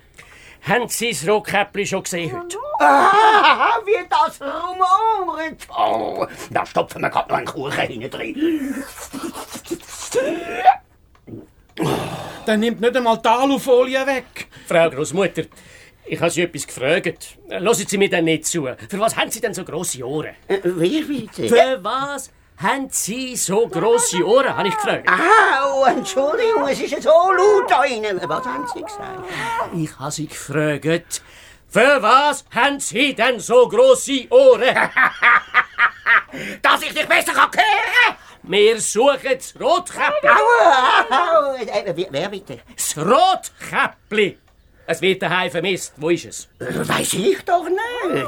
haben 0.62 0.86
Sie 0.86 1.10
das 1.10 1.26
Rotkäppli 1.26 1.84
schon 1.84 2.04
gesehen 2.04 2.40
heute? 2.40 2.56
Ah, 2.78 3.80
wie 3.84 4.06
das 4.08 4.40
rumort. 4.40 5.66
Oh, 5.76 6.24
da 6.50 6.64
stopfen 6.64 7.02
wir 7.02 7.10
gerade 7.10 7.28
noch 7.28 7.38
einen 7.38 7.46
Kuchen 7.46 7.80
hinten 7.80 8.10
drin. 8.10 8.74
Dann 12.46 12.60
nimmt 12.60 12.80
nicht 12.80 12.96
einmal 12.96 13.18
die 13.18 13.28
Alufolie 13.28 14.06
weg. 14.06 14.46
Frau 14.68 14.88
Großmutter, 14.88 15.42
ich 16.06 16.20
habe 16.20 16.30
Sie 16.30 16.42
etwas 16.42 16.68
gefragt. 16.68 17.38
Hören 17.48 17.74
Sie 17.74 17.98
mir 17.98 18.08
denn 18.08 18.24
nicht 18.24 18.46
zu. 18.46 18.68
Für 18.88 19.00
was 19.00 19.16
haben 19.16 19.32
Sie 19.32 19.40
denn 19.40 19.52
so 19.52 19.64
grosse 19.64 20.06
Ohren? 20.06 20.36
Wie 20.62 21.02
bitte? 21.02 21.48
Für 21.48 21.82
was 21.82 22.30
haben 22.60 22.88
Sie 22.90 23.36
so 23.36 23.68
grosse 23.68 24.24
Ohren, 24.26 24.56
habe 24.56 24.68
ich 24.68 24.74
gefragt. 24.74 25.08
Ah, 25.08 25.66
oh, 25.72 25.84
Entschuldigung, 25.84 26.66
es 26.68 26.80
ist 26.80 27.02
so 27.02 27.10
laut 27.10 27.70
da 27.70 27.82
drinnen. 27.82 28.20
Was 28.24 28.44
haben 28.46 28.66
Sie 28.74 28.82
gesagt? 28.82 29.20
Ich 29.74 29.98
habe 29.98 30.10
Sie 30.10 30.26
gefragt. 30.26 31.22
Für 31.70 32.02
was 32.02 32.44
haben 32.54 32.80
Sie 32.80 33.14
denn 33.14 33.38
so 33.40 33.68
grosse 33.68 34.26
Ohren? 34.30 34.62
Dass 36.62 36.82
ich 36.82 36.92
dich 36.94 37.06
besser 37.06 37.32
kann 37.32 37.50
hören 37.52 38.16
Wir 38.42 38.80
suchen 38.80 39.18
das 39.34 39.54
Rotkäppli. 39.60 40.28
Aua, 40.28 41.04
au, 41.10 41.54
äh, 41.56 41.92
wer- 41.94 42.06
wer 42.10 42.28
bitte? 42.28 42.60
Das 42.74 42.96
Rotkäppli. 42.96 44.38
Es 44.90 45.02
wird 45.02 45.20
daheim 45.20 45.50
vermisst. 45.50 45.92
Wo 45.98 46.08
ist 46.08 46.24
es? 46.24 46.48
Weiß 46.58 47.12
ich 47.12 47.44
doch 47.44 47.68
nicht. 47.68 47.78
Ja, 48.14 48.22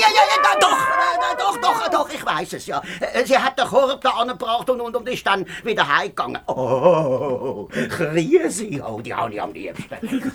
ja, 0.00 0.22
ja, 0.28 0.42
da, 0.42 0.58
doch, 0.58 0.80
äh, 0.80 1.36
doch, 1.38 1.56
doch, 1.58 1.88
doch, 1.88 2.08
ich 2.12 2.26
weiß 2.26 2.54
es 2.54 2.66
ja. 2.66 2.82
Äh, 2.98 3.24
Sie 3.24 3.38
hat 3.38 3.56
den 3.56 3.64
Korb 3.66 4.00
da 4.00 4.10
angebracht 4.10 4.68
und, 4.68 4.80
und, 4.80 4.96
und 4.96 5.08
ist 5.08 5.24
dann 5.24 5.46
wieder 5.62 5.86
heimgegangen. 5.86 6.40
Oh, 6.48 7.68
Krise, 7.88 8.84
oh, 8.84 9.00
die 9.00 9.14
habe 9.14 9.32
ich 9.32 9.40
am 9.40 9.52
liebsten. 9.52 10.32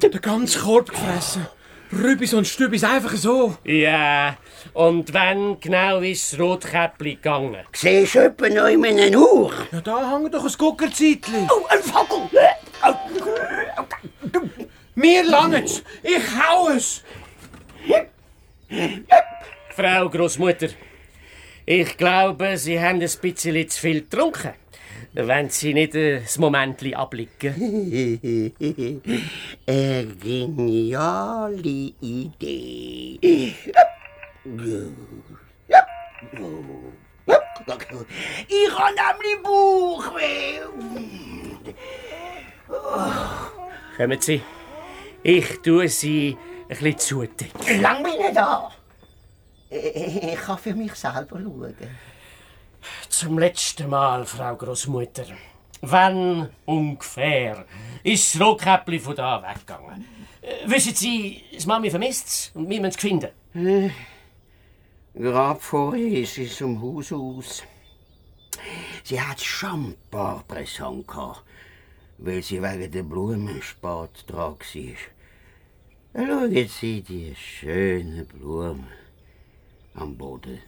Der 0.00 0.10
ganze 0.20 0.58
Korb 0.58 0.88
gefressen. 0.88 1.46
Rübis 1.92 2.32
und 2.32 2.46
Stübis 2.46 2.84
einfach 2.84 3.16
so. 3.16 3.54
Ja, 3.64 4.38
und 4.72 5.12
wann 5.12 5.60
genau 5.60 6.00
ist 6.00 6.32
das 6.32 6.40
Rotkäppli 6.40 7.16
gegangen? 7.16 7.66
Siehst 7.74 8.14
du 8.14 8.20
etwa 8.20 8.48
noch 8.48 8.66
in 8.66 8.80
meinen 8.80 9.14
Uhr? 9.14 9.52
Ja, 9.72 9.82
da 9.82 10.10
hängt 10.10 10.32
doch 10.32 10.44
ein 10.44 10.52
Guckerzeitli. 10.56 11.46
Oh, 11.50 11.66
ein 11.68 11.82
Vogel. 11.82 12.30
Mir 14.96 15.24
langt's. 15.24 15.82
Ich 16.02 16.22
hau 16.36 16.68
es. 16.70 17.04
Frau 19.76 20.08
Großmutter, 20.08 20.68
ich 21.66 21.96
glaube, 21.98 22.56
Sie 22.56 22.80
haben 22.80 23.02
ein 23.02 23.10
bisschen 23.20 23.68
zu 23.68 23.80
viel 23.80 24.00
getrunken. 24.00 24.54
Wenn 25.12 25.50
Sie 25.50 25.74
nicht 25.74 25.94
ein 25.94 26.22
Momentchen 26.38 26.94
abliegen. 26.94 27.54
Eine 29.66 30.06
geniale 30.18 31.92
Idee. 32.00 33.18
Ich 33.22 33.72
habe 38.78 38.94
nämlich 38.96 39.42
Bauchweh. 39.42 40.60
Kommen 43.96 44.20
Sie. 44.20 44.42
Ich 45.28 45.60
tue 45.60 45.88
Sie 45.88 46.36
ein 46.68 46.68
bisschen 46.68 46.98
zudecken. 46.98 47.80
Lang 47.80 48.00
bin 48.04 48.12
ich 48.12 48.32
da. 48.32 48.70
Ich 49.68 50.36
kann 50.36 50.56
für 50.56 50.72
mich 50.72 50.94
selber 50.94 51.40
schauen. 51.42 51.74
zum 53.08 53.36
letzten 53.36 53.90
Mal, 53.90 54.24
Frau 54.24 54.54
Großmutter. 54.54 55.24
Wann 55.80 56.48
ungefähr 56.64 57.64
ist 58.04 58.36
das 58.36 58.40
Rotkäppli 58.40 59.00
von 59.00 59.16
da 59.16 59.42
weggegangen? 59.42 60.04
Äh, 60.40 60.70
wissen 60.70 60.94
Sie, 60.94 61.42
das 61.52 61.66
Mami 61.66 61.90
vermisst 61.90 62.28
es 62.28 62.50
und 62.54 62.70
wir 62.70 62.80
müssen 62.80 62.94
es 62.94 63.00
finden. 63.00 63.30
Hm. 63.50 63.90
Gerade 65.12 65.58
vorher 65.58 66.20
ist 66.20 66.34
sie 66.34 66.48
zum 66.48 66.80
Haus 66.80 67.10
aus. 67.12 67.64
Sie 69.02 69.20
hat 69.20 69.40
schon 69.40 69.86
ein 69.86 69.96
paar 70.08 70.44
Pressungen 70.46 71.04
gehabt, 71.04 71.42
weil 72.18 72.44
sie 72.44 72.62
wegen 72.62 72.92
der 72.92 73.02
Blumen 73.02 73.60
spät 73.60 74.24
dran 74.28 74.54
war. 74.54 75.15
Schauen 76.16 76.68
Sie 76.68 77.02
die 77.02 77.34
schönen 77.34 78.26
Blumen 78.26 78.86
am 79.92 80.16
Boden. 80.16 80.62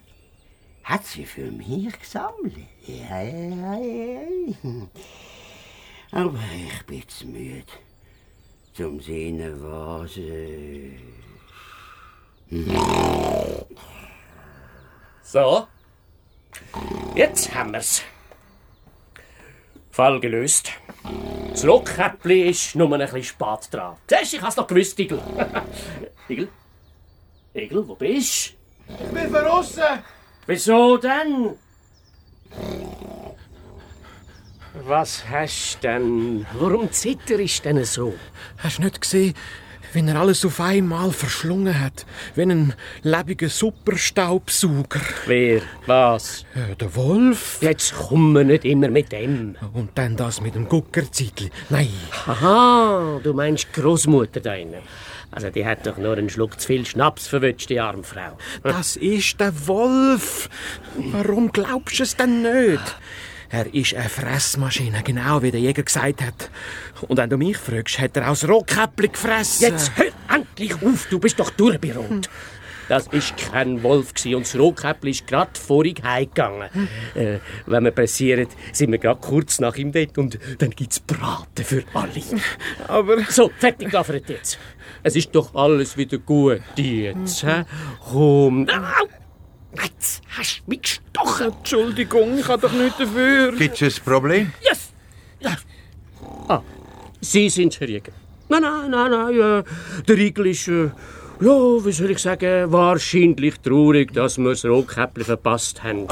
Hat 0.84 1.06
sie 1.06 1.24
für 1.24 1.50
mich 1.50 1.98
gesammelt? 1.98 2.54
Ja, 2.86 3.22
ja, 3.22 3.78
ja. 3.78 4.88
Aber 6.10 6.38
ich 6.54 6.84
bin 6.84 7.08
zu 7.08 7.28
müde, 7.28 7.64
zum 8.74 9.00
sehen, 9.00 9.40
was. 9.62 10.20
So. 15.22 15.66
Jetzt 17.14 17.54
haben 17.54 17.72
wir's. 17.72 18.02
Fall 19.90 20.20
gelöst. 20.20 20.72
Das 21.58 21.66
Rotkäppli 21.66 22.50
ist 22.50 22.76
nur 22.76 22.92
ein 22.92 23.00
bisschen 23.00 23.24
spät 23.24 23.68
dran. 23.72 23.96
Siehst 24.08 24.32
du, 24.32 24.36
ich 24.36 24.42
hab's 24.42 24.56
noch 24.56 24.68
gewusst, 24.68 24.96
Igel. 25.00 25.20
Igel? 26.28 26.48
Igel, 27.52 27.88
wo 27.88 27.96
bist 27.96 28.54
Ich 28.86 29.10
bin 29.12 29.28
verrissen! 29.28 29.82
Wieso 30.46 30.98
denn? 30.98 31.56
Was 34.84 35.28
hast 35.28 35.80
denn? 35.82 36.46
Warum 36.52 36.92
zitterst 36.92 37.64
du 37.64 37.74
denn 37.74 37.84
so? 37.84 38.14
Hast 38.58 38.78
du 38.78 38.82
nicht 38.82 39.00
gesehen, 39.00 39.34
wie 39.92 40.06
er 40.06 40.16
alles 40.16 40.44
auf 40.44 40.60
einmal 40.60 41.12
verschlungen 41.12 41.80
hat? 41.80 42.06
Wie 42.34 42.42
ein 42.42 42.74
lebiger 43.02 43.48
Superstaubsauger. 43.48 45.00
Wer? 45.26 45.62
Was? 45.86 46.44
Ja, 46.54 46.74
der 46.74 46.94
Wolf. 46.94 47.58
Jetzt 47.60 47.94
kommen 47.94 48.34
wir 48.34 48.44
nicht 48.44 48.64
immer 48.64 48.88
mit 48.88 49.12
dem. 49.12 49.56
Und 49.72 49.90
dann 49.96 50.16
das 50.16 50.40
mit 50.40 50.54
dem 50.54 50.68
Guckerzeitli. 50.68 51.50
Nein. 51.70 51.92
Aha, 52.26 53.20
du 53.22 53.32
meinst 53.32 53.72
Großmutter 53.72 54.40
da 54.40 54.54
innen. 54.54 54.82
Also 55.30 55.50
die 55.50 55.66
hat 55.66 55.86
doch 55.86 55.98
nur 55.98 56.16
einen 56.16 56.30
Schluck 56.30 56.58
zu 56.58 56.66
viel 56.68 56.86
Schnaps 56.86 57.26
verwünscht, 57.26 57.68
die 57.68 57.80
arme 57.80 58.02
Frau. 58.02 58.38
Das 58.62 58.96
ist 58.96 59.38
der 59.40 59.66
Wolf. 59.66 60.48
Warum 60.96 61.52
glaubst 61.52 61.98
du 61.98 62.02
es 62.02 62.16
denn 62.16 62.42
nicht? 62.42 62.96
Er 63.50 63.72
ist 63.74 63.94
eine 63.94 64.08
Fressmaschine, 64.08 65.02
genau 65.02 65.42
wie 65.42 65.50
der 65.50 65.60
Jäger 65.60 65.82
gesagt 65.82 66.22
hat. 66.22 66.50
Und 67.08 67.16
wenn 67.16 67.30
du 67.30 67.38
mich 67.38 67.56
fragst, 67.56 67.98
hat 67.98 68.16
er 68.16 68.30
aus 68.30 68.46
Rotkäppli 68.46 69.08
gefressen. 69.08 69.72
Jetzt 69.72 69.92
hör 69.96 70.12
endlich 70.34 70.74
auf, 70.82 71.06
du 71.10 71.18
bist 71.18 71.40
doch 71.40 71.50
durchberot. 71.50 72.28
Das 72.88 73.06
ist 73.08 73.36
kein 73.36 73.82
Wolf 73.82 74.12
und 74.24 74.40
das 74.40 74.58
Rotkäppli 74.58 75.10
ist 75.10 75.26
gerade 75.26 75.50
vorig 75.58 76.02
heimgegangen. 76.02 76.68
Äh, 77.14 77.38
wenn 77.66 77.84
wir 77.84 77.90
passieren, 77.90 78.48
sind 78.72 78.92
wir 78.92 78.98
gerade 78.98 79.20
kurz 79.20 79.60
nach 79.60 79.76
ihm 79.76 79.92
dort 79.92 80.16
und 80.16 80.38
dann 80.58 80.70
gibt's 80.70 81.00
Braten 81.00 81.64
für 81.64 81.84
alle. 81.92 82.22
Aber... 82.86 83.22
So, 83.28 83.50
fertig 83.58 83.90
gaffert 83.90 84.28
jetzt. 84.30 84.58
Es 85.02 85.16
ist 85.16 85.34
doch 85.34 85.54
alles 85.54 85.96
wieder 85.96 86.18
gut 86.18 86.62
jetzt. 86.76 87.44
hä? 87.44 87.64
Komm. 88.10 88.66
Au! 88.68 89.82
Jetzt 89.82 90.22
hast 90.38 90.62
du 90.64 90.70
mich 90.70 90.82
gestochen. 90.82 91.52
Entschuldigung, 91.52 92.38
ich 92.38 92.48
habe 92.48 92.62
doch 92.62 92.72
nichts 92.72 92.98
dafür. 92.98 93.52
Gibt's 93.52 93.82
ein 93.82 93.92
Problem? 94.04 94.52
Yes! 94.62 94.92
Ja. 95.40 95.56
Ah, 96.48 96.62
Sie 97.20 97.48
sind 97.48 97.78
Herr 97.80 97.88
Jäger. 97.88 98.12
Nein, 98.48 98.62
nein, 98.62 98.90
nein, 98.90 99.10
nein. 99.10 99.40
Äh, 99.40 100.02
der 100.06 100.18
Igel 100.18 100.46
ist, 100.46 100.68
äh, 100.68 100.90
ja, 101.40 101.84
wie 101.84 101.92
soll 101.92 102.10
ich 102.10 102.18
sagen, 102.18 102.72
wahrscheinlich 102.72 103.60
traurig, 103.60 104.12
dass 104.12 104.38
wir 104.38 104.50
das 104.50 104.64
Rotkäppli 104.64 105.24
verpasst 105.24 105.82
haben. 105.84 106.06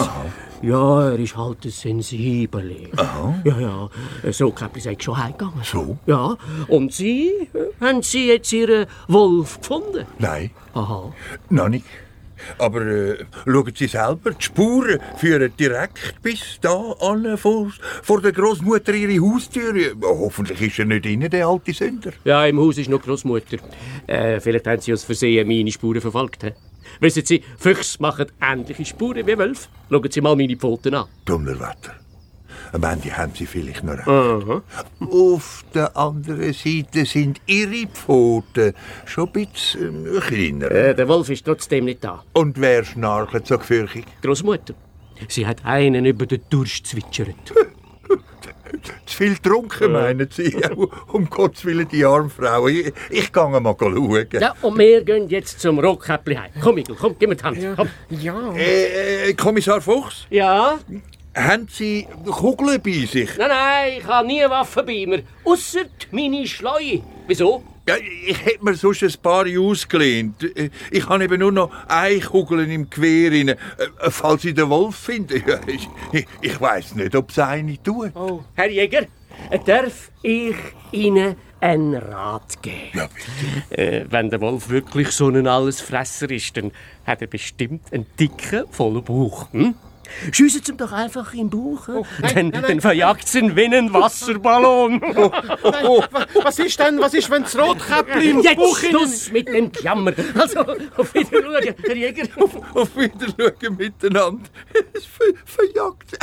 Ja, 0.63 1.11
er 1.11 1.19
ist 1.19 1.37
halt 1.37 1.65
ein 1.65 1.71
Sensibel. 1.71 2.89
Ja, 2.97 3.59
ja, 3.59 3.91
das 4.23 4.41
Rotkäppli 4.43 4.81
sei 4.81 4.97
schon 5.01 5.17
heimgegangen. 5.17 5.63
So? 5.65 5.99
Ja, 6.07 6.37
und 6.69 6.93
Sie, 6.93 7.31
äh, 7.55 7.85
haben 7.85 8.03
Sie 8.03 8.29
jetzt 8.29 8.53
Ihren 8.53 8.87
Wolf 9.09 9.59
gefunden? 9.61 10.07
Nein, 10.19 10.51
Aha. 10.75 11.13
noch 11.51 11.69
nicht. 11.69 11.85
Aber 12.59 12.83
äh, 12.83 13.25
schauen 13.45 13.73
Sie 13.75 13.87
selber, 13.87 14.31
die 14.33 14.45
Spuren 14.45 15.01
führen 15.17 15.53
direkt 15.59 16.23
bis 16.23 16.59
da 16.61 16.93
an, 17.01 17.37
vor, 17.39 17.73
vor 18.03 18.21
der 18.21 18.33
Großmutter 18.33 18.95
ihre 18.95 19.21
Haustür. 19.21 19.77
Ja, 19.77 19.93
Hoffentlich 20.03 20.61
ist 20.61 20.79
er 20.79 20.85
nicht 20.87 21.07
innen, 21.07 21.31
der 21.31 21.47
alte 21.47 21.73
Sünder. 21.73 22.13
Ja, 22.25 22.45
im 22.47 22.59
Haus 22.59 22.79
ist 22.79 22.89
noch 22.91 23.03
Großmutter. 23.03 23.59
Äh, 24.07 24.41
vielleicht 24.41 24.67
haben 24.67 24.81
Sie 24.81 24.93
aus 24.93 25.05
Versehen 25.05 25.47
meine 25.47 25.71
Spuren 25.71 26.01
verfolgt. 26.01 26.43
He? 26.43 26.53
Wissen 27.01 27.25
Sie, 27.25 27.43
Füchse 27.59 28.01
machen 28.01 28.27
ähnliche 28.41 28.85
Spuren 28.85 29.27
wie 29.27 29.39
Wölfe. 29.39 29.69
Schauen 29.91 30.11
Sie 30.11 30.21
mal 30.21 30.37
meine 30.37 30.57
Pfoten 30.57 30.95
an. 30.95 31.07
Donnerwetter. 31.25 32.06
Am 32.73 32.83
Ende 32.83 33.17
haben 33.17 33.33
Sie 33.35 33.47
vielleicht 33.47 33.85
noch 33.85 33.95
recht. 33.95 34.09
Aha. 34.09 34.63
Auf 35.01 35.65
der 35.75 35.97
anderen 35.97 36.53
Seite 36.53 37.05
sind 37.05 37.41
Ihre 37.47 37.87
Pfoten 37.89 38.75
schon 39.05 39.29
ein 39.29 39.33
bisschen 39.33 40.17
äh, 40.17 40.21
kleiner. 40.21 40.71
Äh, 40.71 40.95
der 40.95 41.09
Wolf 41.09 41.29
ist 41.31 41.45
trotzdem 41.45 41.87
nicht 41.87 42.03
da. 42.05 42.25
Und 42.33 42.61
wer 42.61 42.85
schnarcht 42.85 43.47
so 43.47 43.59
gefürchtig? 43.59 44.05
Großmutter. 44.23 44.75
Sie 45.29 45.47
hat 45.47 45.65
einen 45.65 46.05
über 46.05 46.27
den 46.27 46.43
Durst 46.51 46.87
zwitschert. 46.87 47.35
Zu 49.07 49.17
viel 49.17 49.35
getrunken, 49.35 49.93
meinen 49.93 50.29
Sie? 50.31 50.55
um 51.13 51.31
Gottes 51.31 51.65
Willen, 51.65 51.89
die 51.89 52.05
arme 52.05 52.29
Frau. 52.29 52.67
Ich, 52.69 52.93
ich 53.11 53.33
gehe 53.33 53.61
mal 53.61 53.77
schauen. 53.79 54.27
Ja, 54.33 54.55
und 54.63 54.79
wir 54.79 55.05
gehen 55.05 55.29
jetzt 55.29 55.61
zum 55.61 55.79
Rotkäppli 55.79 56.35
heim. 56.35 56.51
Komm, 56.61 56.79
Igel, 56.79 56.97
komm, 56.99 57.17
gib 57.19 57.29
mir 57.29 57.37
die 57.37 57.45
Hand. 57.45 57.59
Komm. 57.77 57.89
Ja. 58.11 58.53
Äh, 58.55 59.31
äh, 59.31 59.35
Kommissar 59.35 59.81
Fuchs, 59.81 60.27
Ja? 60.31 60.79
Haben 61.37 61.69
Sie 61.71 62.07
Kugeln 62.25 62.81
bei 62.83 63.07
sich? 63.07 63.37
Nein, 63.39 63.49
nein, 63.49 63.93
ich 63.99 64.05
habe 64.07 64.27
nie 64.27 64.43
Waffen 64.49 64.87
bei 64.87 65.07
mir. 65.07 65.23
Ausser 65.45 65.83
meine 66.11 66.47
Schleue. 66.47 67.03
Wieso? 67.27 67.63
Ja, 67.89 67.95
ich 68.27 68.45
hätte 68.45 68.65
mir 68.65 68.75
sonst 68.75 69.05
ein 69.05 69.15
paar 69.23 69.45
ausgelehnt. 69.47 70.45
Ich 70.91 71.09
habe 71.09 71.23
eben 71.23 71.39
nur 71.39 71.53
noch 71.53 71.71
eine 71.87 72.19
Kugel 72.19 72.69
im 72.69 72.91
Gewehr. 72.91 73.31
rein. 73.31 73.49
Äh, 73.51 73.57
Falls 74.11 74.45
ich 74.45 74.55
den 74.55 74.69
Wolf 74.71 74.97
finde. 74.97 75.37
Ich 75.37 75.89
ich, 76.13 76.27
ich 76.41 76.61
weiß 76.61 76.97
nicht, 76.97 77.15
ob 77.15 77.31
es 77.31 77.39
eine 77.39 77.81
tut. 77.81 78.11
Oh, 78.17 78.43
Herr 78.55 78.71
Jäger, 78.71 79.07
darf 79.67 80.11
ich 80.23 80.57
Ihnen 80.91 81.37
einen 81.61 81.95
Rat 81.95 82.61
geben? 82.61 82.91
Ja, 82.95 83.09
bitte. 83.69 83.81
Äh, 83.81 84.07
wenn 84.11 84.31
der 84.31 84.41
Wolf 84.41 84.69
wirklich 84.69 85.11
so 85.13 85.29
ein 85.29 85.47
Allesfresser 85.47 86.29
ist, 86.31 86.57
dann 86.57 86.73
hat 87.07 87.21
er 87.23 87.29
bestimmt 87.29 87.93
einen 87.93 88.07
dicken, 88.19 88.65
vollen 88.71 89.05
Bauch. 89.05 89.53
Hm? 89.53 89.77
Schiessen 90.33 90.63
Sie 90.65 90.73
ihm 90.73 90.79
doch 90.79 90.93
einfach 90.93 91.33
im 91.35 91.51
Bauch. 91.51 91.89
Oh, 91.89 92.07
dann, 92.35 92.53
dann 92.53 92.81
verjagt 92.81 93.29
sie 93.29 93.41
ihn 93.41 93.57
wie 93.57 93.65
einen 93.65 93.93
Wasserballon. 93.93 95.01
Oh, 95.85 96.03
Was 96.43 96.59
ist 96.59 96.79
denn, 96.79 97.01
was 97.01 97.15
ist, 97.15 97.31
wenn 97.31 97.43
das 97.43 97.59
Rotkäppli 97.59 98.31
im 98.31 98.41
Jetzt 98.41 98.57
Bauch 98.57 98.79
innen... 98.83 98.91
Schluss 98.91 99.33
mit 99.33 99.49
dem 99.49 99.71
Jammer. 99.83 100.13
Also, 100.39 100.61
auf 100.61 101.15
Wiedersehen, 101.15 101.75
Herr 101.85 101.97
Jäger. 101.97 102.29
Auf 102.75 102.97
Wiedersehen 102.97 103.77
miteinander. 103.77 104.49
Es 104.93 105.05
ver 105.05 105.27
verjagt. 105.45 106.19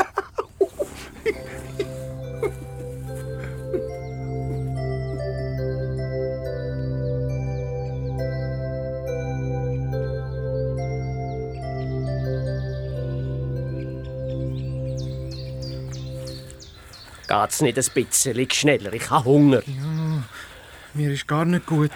Geht's 17.34 17.62
nicht 17.62 17.78
ein 17.80 17.86
bisschen 17.94 18.52
schneller? 18.52 18.94
Ich 18.94 19.10
habe 19.10 19.26
Hunger. 19.26 19.62
Mir 20.94 21.12
ist 21.12 21.28
gar 21.28 21.46
nicht 21.46 21.66
gut. 21.66 21.90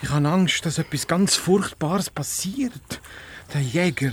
Ich 0.00 0.08
habe 0.08 0.26
Angst, 0.26 0.64
dass 0.64 0.78
etwas 0.78 1.06
ganz 1.06 1.36
Furchtbares 1.36 2.08
passiert. 2.08 3.00
Der 3.52 3.60
Jäger, 3.60 4.12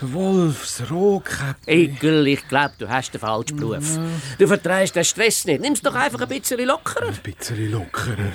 der 0.00 0.12
Wolf, 0.12 0.62
das 0.62 0.90
Rotkäppli. 0.90 1.84
Ekel, 1.84 2.26
ich 2.26 2.48
glaube, 2.48 2.74
du 2.76 2.88
hast 2.88 3.12
den 3.12 3.20
falschen 3.20 3.56
Beruf. 3.56 3.98
Du 4.36 4.48
vertreibst 4.48 4.96
den 4.96 5.04
Stress 5.04 5.44
nicht. 5.44 5.60
Nimm's 5.60 5.80
doch 5.80 5.94
einfach 5.94 6.22
ein 6.22 6.28
bisschen 6.28 6.60
lockerer. 6.66 7.08
Ein 7.08 7.18
bisschen 7.22 7.70
lockerer. 7.70 8.32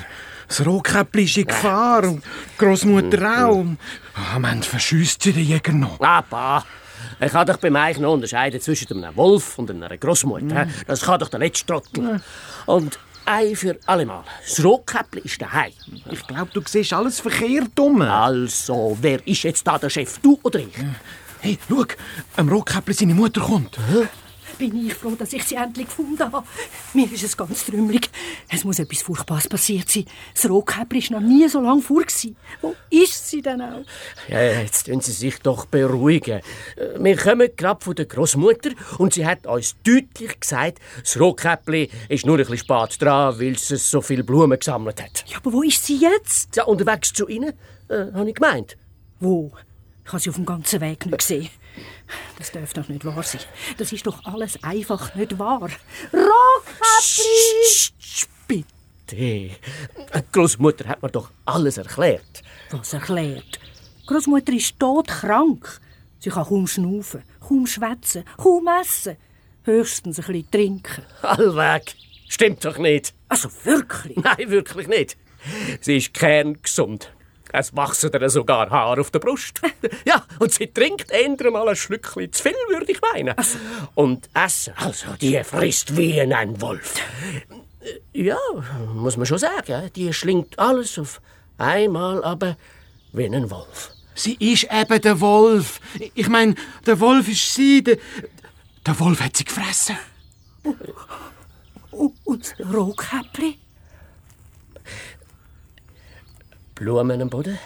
Das 0.47 0.65
Rotkäppli 0.65 1.25
ist 1.25 1.37
in 1.37 1.45
Gefahr 1.45 2.05
und 2.05 2.23
Großmutter 2.57 3.45
auch. 3.45 3.65
Ah, 4.15 4.35
am 4.35 4.45
Ende 4.45 4.65
verschüsst 4.65 5.23
sie 5.23 5.33
den 5.33 5.43
Jäger 5.45 5.73
noch. 5.73 5.99
Papa, 5.99 6.65
ich 7.19 7.31
kann 7.31 7.45
doch 7.47 7.57
beim 7.57 7.75
Eichen 7.75 8.03
noch 8.03 8.13
unterscheiden 8.13 8.61
zwischen 8.61 9.03
einem 9.03 9.15
Wolf 9.15 9.57
und 9.57 9.69
einer 9.69 9.97
Großmutter. 9.97 10.67
Das 10.87 11.01
kann 11.01 11.19
doch 11.19 11.29
der 11.29 11.39
letzte 11.39 11.65
Trottel. 11.65 12.21
Und 12.65 12.99
ein 13.25 13.55
für 13.55 13.77
allemal. 13.85 14.23
Das 14.41 14.63
Rotkäppli 14.63 15.21
ist 15.21 15.41
daheim. 15.41 15.73
Ich 16.09 16.25
glaube, 16.25 16.49
du 16.53 16.61
siehst 16.65 16.93
alles 16.93 17.19
verkehrt 17.19 17.69
dumm. 17.75 18.01
Also, 18.01 18.97
wer 19.01 19.25
ist 19.27 19.43
jetzt 19.43 19.67
da 19.67 19.77
der 19.77 19.89
Chef? 19.89 20.17
Du 20.19 20.39
oder 20.43 20.59
ich? 20.59 20.73
Hey, 21.41 21.59
schau, 21.69 21.85
am 22.37 22.49
Rotkäppli 22.49 22.93
seine 22.93 23.13
Mutter 23.13 23.41
kommt. 23.41 23.77
Bin 24.59 24.85
ich 24.85 24.93
froh, 24.93 25.15
dass 25.17 25.33
ich 25.33 25.43
sie 25.43 25.55
endlich 25.55 25.87
gefunden 25.87 26.19
habe. 26.19 26.45
Mir 26.93 27.11
ist 27.11 27.23
es 27.23 27.35
ganz 27.35 27.65
trümmelig. 27.65 28.09
Es 28.49 28.63
muss 28.65 28.77
etwas 28.77 29.01
Furchtbares 29.01 29.47
passiert 29.47 29.89
sein. 29.89 30.05
Das 30.35 30.47
Rotkäppli 30.47 31.01
war 31.09 31.21
noch 31.21 31.27
nie 31.27 31.47
so 31.47 31.61
lange 31.61 31.81
vor. 31.81 32.01
gewesen. 32.01 32.35
Wo 32.61 32.75
ist 32.89 33.29
sie 33.29 33.41
denn 33.41 33.61
auch? 33.61 33.83
Ja, 34.27 34.41
jetzt 34.43 34.85
tun 34.85 35.01
Sie 35.01 35.13
sich 35.13 35.39
doch 35.39 35.65
beruhigen. 35.65 36.41
Wir 36.97 37.17
kommen 37.17 37.49
gerade 37.55 37.83
von 37.83 37.95
der 37.95 38.05
Großmutter 38.05 38.71
und 38.97 39.13
sie 39.13 39.25
hat 39.25 39.47
uns 39.47 39.75
deutlich 39.83 40.39
gesagt, 40.39 40.79
das 41.01 41.19
Rotkäppli 41.19 41.89
ist 42.09 42.25
nur 42.25 42.37
ein 42.37 42.45
bisschen 42.45 42.57
spät 42.57 43.01
dran, 43.01 43.39
weil 43.39 43.57
sie 43.57 43.77
so 43.77 44.01
viele 44.01 44.23
Blumen 44.25 44.59
gesammelt 44.59 45.01
hat. 45.01 45.23
Ja, 45.27 45.37
aber 45.37 45.53
wo 45.53 45.61
ist 45.63 45.85
sie 45.85 45.97
jetzt? 45.97 46.55
Ja, 46.57 46.65
unterwegs 46.65 47.13
zu 47.13 47.27
Ihnen, 47.27 47.53
äh, 47.87 48.11
habe 48.13 48.29
ich 48.29 48.35
gemeint. 48.35 48.77
Wo? 49.21 49.51
Ich 50.05 50.11
habe 50.11 50.19
sie 50.21 50.29
auf 50.29 50.35
dem 50.35 50.45
ganzen 50.45 50.81
Weg 50.81 51.05
nicht 51.05 51.17
gesehen. 51.17 51.49
Das 52.37 52.51
darf 52.51 52.73
doch 52.73 52.87
nicht 52.87 53.05
wahr 53.05 53.23
sein. 53.23 53.41
Das 53.77 53.91
ist 53.91 54.05
doch 54.07 54.23
alles 54.25 54.63
einfach 54.63 55.15
nicht 55.15 55.37
wahr. 55.37 55.69
Rotkäppli! 56.13 57.29
Bitte. 58.47 59.55
Großmutter 60.31 60.87
hat 60.87 61.01
mir 61.01 61.09
doch 61.09 61.31
alles 61.45 61.77
erklärt. 61.77 62.43
Was 62.71 62.93
erklärt? 62.93 63.59
Großmutter 64.07 64.53
ist 64.53 64.79
todkrank. 64.79 65.79
Sie 66.19 66.29
kann 66.29 66.45
kaum 66.45 66.67
schnaufen, 66.67 67.23
kaum 67.39 67.67
schwätzen, 67.67 68.23
kaum 68.37 68.67
essen. 68.81 69.17
Höchstens 69.63 70.19
ein 70.19 70.25
bisschen 70.25 70.51
trinken. 70.51 71.03
Allweg. 71.21 71.95
Stimmt 72.27 72.63
doch 72.65 72.77
nicht. 72.77 73.13
Also 73.27 73.49
wirklich? 73.63 74.17
Nein, 74.17 74.49
wirklich 74.49 74.87
nicht. 74.87 75.17
Sie 75.81 75.97
ist 75.97 76.13
kerngesund. 76.13 77.11
Es 77.51 77.75
wachsen 77.75 78.11
ihr 78.13 78.29
sogar 78.29 78.69
Haare 78.69 79.01
auf 79.01 79.11
der 79.11 79.19
Brust. 79.19 79.61
Ja, 80.05 80.23
und 80.39 80.53
sie 80.53 80.67
trinkt 80.67 81.11
eher 81.11 81.51
mal 81.51 81.67
ein 81.67 81.75
Schlückchen 81.75 82.31
zu 82.31 82.43
viel, 82.43 82.53
würde 82.69 82.91
ich 82.91 82.99
meinen. 83.01 83.35
Und 83.95 84.29
essen, 84.33 84.73
also, 84.77 85.07
die 85.19 85.43
frisst 85.43 85.95
wie 85.97 86.21
ein 86.21 86.61
Wolf. 86.61 86.95
Ja, 88.13 88.37
muss 88.93 89.17
man 89.17 89.25
schon 89.25 89.37
sagen, 89.37 89.89
die 89.95 90.13
schlingt 90.13 90.57
alles 90.57 90.97
auf 90.97 91.21
einmal, 91.57 92.23
aber 92.23 92.57
wie 93.13 93.25
ein 93.25 93.49
Wolf. 93.49 93.91
Sie 94.15 94.35
ist 94.35 94.67
eben 94.71 95.01
der 95.01 95.19
Wolf. 95.21 95.79
Ich 96.13 96.27
meine, 96.27 96.55
der 96.85 96.99
Wolf 96.99 97.29
ist 97.29 97.53
sie. 97.53 97.83
Der, 97.83 97.97
der 98.85 98.99
Wolf 98.99 99.21
hat 99.21 99.37
sie 99.37 99.45
gefressen. 99.45 99.97
Und 101.91 102.53
das 102.59 102.73
Rotkäppli? 102.73 103.57
Blumen 106.79 107.21
am 107.21 107.29
Boden, 107.29 107.59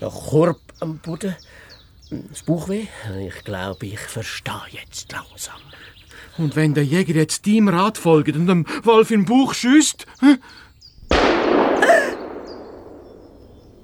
der 0.00 0.08
Korb 0.08 0.60
am 0.80 0.98
Boden, 0.98 1.36
das 2.10 2.42
Bauchweh. 2.42 2.86
Ich 3.26 3.44
glaube, 3.44 3.86
ich 3.86 4.00
verstehe 4.00 4.60
jetzt 4.72 5.12
langsam. 5.12 5.60
Und 6.36 6.56
wenn 6.56 6.74
der 6.74 6.84
Jäger 6.84 7.14
jetzt 7.14 7.46
deinem 7.46 7.68
Rat 7.68 7.96
folgt 7.96 8.34
und 8.34 8.48
dem 8.48 8.66
Wolf 8.82 9.12
in 9.12 9.20
den 9.20 9.26
Bauch 9.26 9.54
schießt? 9.54 10.04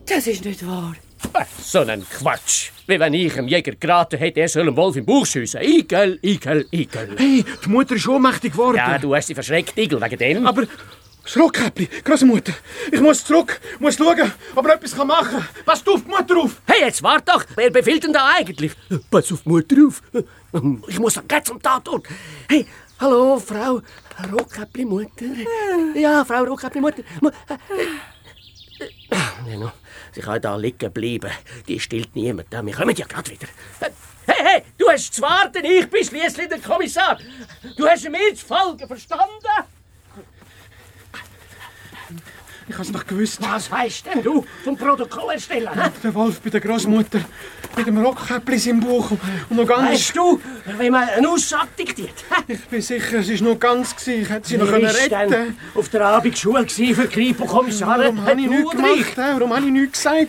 Das 0.07 0.27
ist 0.27 0.45
nicht 0.45 0.67
wahr. 0.67 0.95
Äh, 1.35 1.45
So 1.63 1.79
ein 1.81 2.05
Quatsch. 2.11 2.71
Wie 2.89 2.99
wenn 2.99 3.15
ich 3.15 3.35
dem 3.35 3.47
Jäger 3.47 3.77
geraten 3.77 4.19
hätte, 4.19 4.41
er 4.41 4.49
soll 4.49 4.65
dem 4.65 4.77
Wolf 4.77 4.97
im 4.97 5.07
Bauch 5.07 5.25
schiessen. 5.25 5.61
Igel, 5.63 6.19
Igel, 6.23 6.67
Igel. 6.73 7.15
hey, 7.17 7.45
die 7.65 7.69
Mutter 7.69 7.95
ist 7.95 8.09
ohnmächtig 8.09 8.51
geworden. 8.53 8.79
Ja, 8.79 8.99
du 8.99 9.15
hast 9.15 9.29
sie 9.29 9.35
verschreckt, 9.35 9.79
Igel, 9.79 10.01
wegen 10.03 10.19
dem. 10.19 10.47
Aber 10.49 10.65
das 11.33 11.37
Rotkäppli, 11.43 11.89
Großmutter, 12.05 12.53
ich 12.91 13.01
muss 13.01 13.25
zurück, 13.25 13.61
muss 13.79 13.97
schauen, 13.97 14.33
ob 14.55 14.67
er 14.67 14.75
etwas 14.75 14.97
machen 14.97 15.31
kann. 15.31 15.49
Pass 15.65 15.87
auf 15.87 16.03
die 16.03 16.09
Mutter 16.11 16.37
auf! 16.39 16.61
Hey, 16.67 16.81
jetzt 16.81 17.03
wart 17.03 17.29
doch! 17.29 17.45
Wer 17.55 17.71
befiehlt 17.71 18.03
denn 18.05 18.13
da 18.13 18.27
eigentlich? 18.37 18.73
Pass 19.11 19.31
auf 19.33 19.43
die 19.43 19.49
Mutter 19.49 19.77
auf! 19.87 20.03
Ich 20.89 20.99
muss 20.99 21.15
doch 21.15 21.27
gleich 21.29 21.45
zum 21.45 21.63
Tatort! 21.63 22.07
Hey, 22.49 22.67
hallo, 22.99 23.39
Frau 23.39 23.81
Rotkäppli-Mutter. 24.33 25.27
Ja, 25.95 26.25
Frau 26.25 26.43
Rotkäppli-Mutter. 26.45 27.03
Mu- 27.21 27.29
äh, 27.49 27.55
äh, 28.85 28.89
Ja, 29.51 29.57
no, 29.57 29.73
Sie 30.13 30.21
kann 30.21 30.41
da 30.43 30.57
liegen 30.57 30.93
bleiben. 30.93 31.31
Die 31.69 31.79
stillt 31.79 32.15
niemand. 32.17 32.51
Wir 32.51 32.75
kommen 32.75 32.97
ja 32.97 33.07
gerade 33.07 33.31
wieder. 33.31 33.47
Hey, 34.27 34.45
hey, 34.45 34.63
du 34.77 34.89
hast 34.89 35.15
zu 35.15 35.23
warten, 35.23 35.65
ich 35.65 35.89
bin 35.89 36.05
schliesslich 36.05 36.49
der 36.49 36.59
Kommissar. 36.61 37.19
Du 37.77 37.87
hast 37.87 38.09
mir 38.11 38.35
zu 38.35 38.45
folgen, 38.47 38.87
verstanden? 38.87 39.25
Ich 42.71 42.79
hab's 42.79 42.93
noch 42.93 43.05
gewusst. 43.05 43.39
Was 43.41 43.69
weißt 43.69 44.07
denn 44.07 44.23
du 44.23 44.47
vom 44.63 44.77
Protokoll 44.77 45.35
erstellen? 45.35 45.69
Der 46.05 46.15
Wolf 46.15 46.41
bei 46.41 46.51
der 46.51 46.61
Großmutter 46.61 47.19
mit 47.77 47.85
dem 47.85 47.99
Rockkäppli 47.99 48.71
im 48.71 48.79
Bauch 48.79 49.11
und 49.11 49.57
noch 49.57 49.67
ganz... 49.67 49.91
Weißt 49.91 50.17
du, 50.17 50.41
wie 50.79 50.89
man 50.89 51.09
eine 51.09 51.29
Aussage 51.29 51.67
diktiert? 51.77 52.25
Ich 52.47 52.61
bin 52.67 52.81
sicher, 52.81 53.19
es 53.19 53.29
ist 53.29 53.43
noch 53.43 53.59
ganz 53.59 53.97
gewesen. 53.97 54.23
Ich 54.23 54.29
hätte 54.29 54.49
sie 54.49 54.57
noch 54.57 54.67
Wer 54.67 54.75
können 54.75 54.87
ist 54.87 55.11
denn 55.11 55.33
retten 55.33 55.59
auf 55.75 55.89
der 55.89 56.07
Abendschule 56.07 56.69
für 56.69 57.09
Kripo-Kommissare? 57.09 58.05
Warum 58.05 58.25
habe 58.25 58.41
ich 58.41 58.47
nichts 58.49 58.71
gemacht? 58.71 59.17
Warum 59.17 59.57
habe 59.57 59.67
ich 59.67 59.73
nichts 59.73 59.99
gesagt? 59.99 60.29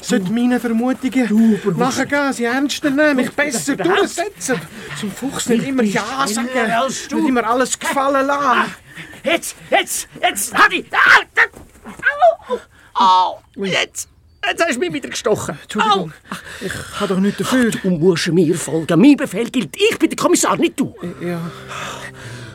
Ich 0.00 0.08
sollte 0.08 0.32
meinen 0.32 0.58
Vermutungen 0.58 1.60
nachgehen, 1.76 2.32
sie 2.32 2.44
ernster 2.46 2.90
nehmen, 2.90 3.14
mich 3.14 3.30
besser 3.30 3.76
durchsetzen. 3.76 4.60
Zum 4.98 5.12
Fuchs 5.12 5.48
nicht 5.48 5.68
immer 5.68 5.84
Ja 5.84 6.26
sagen, 6.26 6.48
nicht 6.88 7.12
immer 7.12 7.46
alles 7.46 7.78
gefallen 7.78 8.26
lassen. 8.26 8.74
Jetzt, 9.22 9.56
jetzt, 9.70 10.08
jetzt, 10.22 10.54
Hadi! 10.54 10.84
Ah, 10.92 11.65
Au! 11.86 12.58
Au! 12.94 13.38
Jetzt, 13.64 14.08
jetzt 14.46 14.62
hast 14.64 14.74
du 14.74 14.80
mich 14.80 14.92
wieder 14.92 15.08
gestochen. 15.08 15.58
Entschuldigung, 15.62 16.12
ich 16.60 16.72
habe 17.00 17.14
doch 17.14 17.20
nichts 17.20 17.38
dafür. 17.38 17.70
Du 17.70 17.90
musst 17.90 18.28
mir 18.28 18.54
folgen. 18.56 19.00
Mein 19.00 19.16
Befehl 19.16 19.50
gilt. 19.50 19.76
Ich 19.76 19.98
bin 19.98 20.10
der 20.10 20.16
Kommissar, 20.16 20.56
nicht 20.56 20.78
du. 20.78 20.94
Ja. 21.20 21.40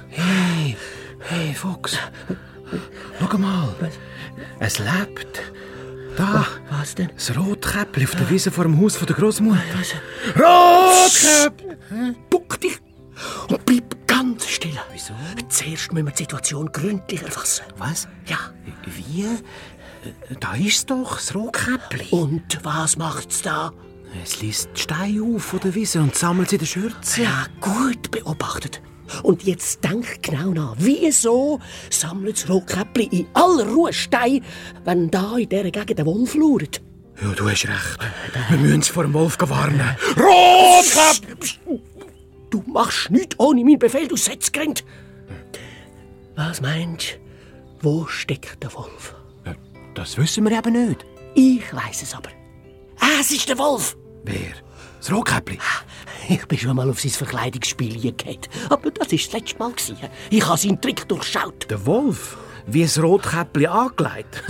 Hey, 0.10 0.76
hey, 1.20 1.54
Fuchs. 1.54 1.98
Schau 3.20 3.38
mal. 3.38 3.76
Es 4.60 4.80
lebt. 4.80 5.42
Da. 6.18 6.46
Was 6.70 6.96
denn? 6.96 7.10
Das 7.16 7.36
Rotkäppli 7.36 8.04
auf 8.04 8.16
der 8.16 8.30
Wiese 8.30 8.52
vor 8.52 8.66
dem 8.66 8.80
Haus 8.82 8.96
von 8.98 9.08
der 9.08 9.16
Großmutter. 9.16 9.62
Rotkäppli! 10.36 11.78
Buck 12.30 12.60
dich 12.60 12.80
und 13.48 13.66
bleib. 13.66 13.81
Wieso? 15.02 15.14
Zuerst 15.50 15.94
müssen 15.94 16.06
wir 16.06 16.12
die 16.12 16.24
Situation 16.24 16.72
gründlich 16.72 17.24
erfassen. 17.24 17.66
Was? 17.78 18.08
Ja. 18.28 18.38
Wie? 18.86 19.26
Da 20.40 20.54
ist 20.54 20.90
doch 20.90 21.16
das 21.16 21.34
Rotkäppli. 21.34 22.08
Und 22.12 22.60
was 22.64 22.98
macht's 22.98 23.42
da? 23.42 23.72
Es 24.24 24.42
liest 24.42 24.70
die 24.76 24.82
Steine 24.82 25.24
auf 25.24 25.44
von 25.44 25.60
der 25.62 25.74
Wiese 25.74 26.02
und 26.02 26.16
sammelt 26.16 26.50
sie 26.50 26.58
in 26.58 26.60
der 26.60 26.66
Schürze. 26.68 27.24
Ja, 27.24 27.46
gut 27.60 28.12
beobachtet. 28.12 28.82
Und 29.24 29.44
jetzt 29.44 29.84
denk 29.84 30.22
genau 30.22 30.52
nach. 30.52 30.76
Wieso 30.78 31.60
sammelt 31.90 32.38
das 32.38 32.50
Rotkäppli 32.50 33.06
in 33.06 33.28
aller 33.34 33.68
Ruhe 33.68 33.94
Steine, 33.94 34.42
wenn 34.86 35.10
da 35.10 35.38
in 35.38 35.50
dieser 35.50 35.72
Gegend 35.72 35.98
der 35.98 36.06
Wolf 36.06 36.36
lauert? 36.36 36.82
Ja, 37.22 37.32
du 37.34 37.50
hast 37.50 37.68
recht. 37.68 38.00
Wir 38.50 38.58
müssen 38.58 38.82
es 38.82 38.88
vor 38.88 39.04
dem 39.04 39.14
Wolf 39.14 39.38
warnen. 39.40 39.96
Rotkäppli! 40.18 41.82
Du 42.52 42.62
machst 42.68 43.10
nichts 43.10 43.40
ohne 43.40 43.64
meinen 43.64 43.80
Befehl, 43.80 44.08
du 44.08 44.18
Setzgrind. 44.18 44.84
Was 46.36 46.62
meinst 46.62 47.18
du? 47.82 47.84
Wo 47.84 48.06
steckt 48.06 48.62
der 48.62 48.74
Wolf? 48.74 49.16
Das 49.96 50.18
wissen 50.18 50.48
wir 50.48 50.58
eben 50.58 50.88
nicht. 50.90 51.06
Ich 51.34 51.74
weiß 51.74 52.04
es 52.04 52.14
aber. 52.14 52.30
Es 53.20 53.32
ist 53.32 53.50
der 53.50 53.58
Wolf. 53.58 53.98
Wer? 54.24 54.54
Das 55.00 55.12
Rotkäppli? 55.12 55.58
Ich 56.30 56.46
bin 56.46 56.58
schon 56.58 56.76
mal 56.76 56.90
auf 56.90 57.00
sein 57.00 57.12
Verkleidungsspiel 57.12 58.00
gegangen. 58.00 58.42
Aber 58.70 58.92
das 58.92 59.12
war 59.12 59.18
das 59.18 59.32
letzte 59.32 59.58
Mal. 59.58 59.74
Ich 60.30 60.48
habe 60.48 60.58
seinen 60.58 60.80
Trick 60.80 61.08
durchschaut. 61.08 61.70
Der 61.70 61.86
Wolf? 61.86 62.38
Wie 62.68 62.84
das 62.84 63.02
Rotkäppli 63.02 63.66
angelegt? 63.66 64.44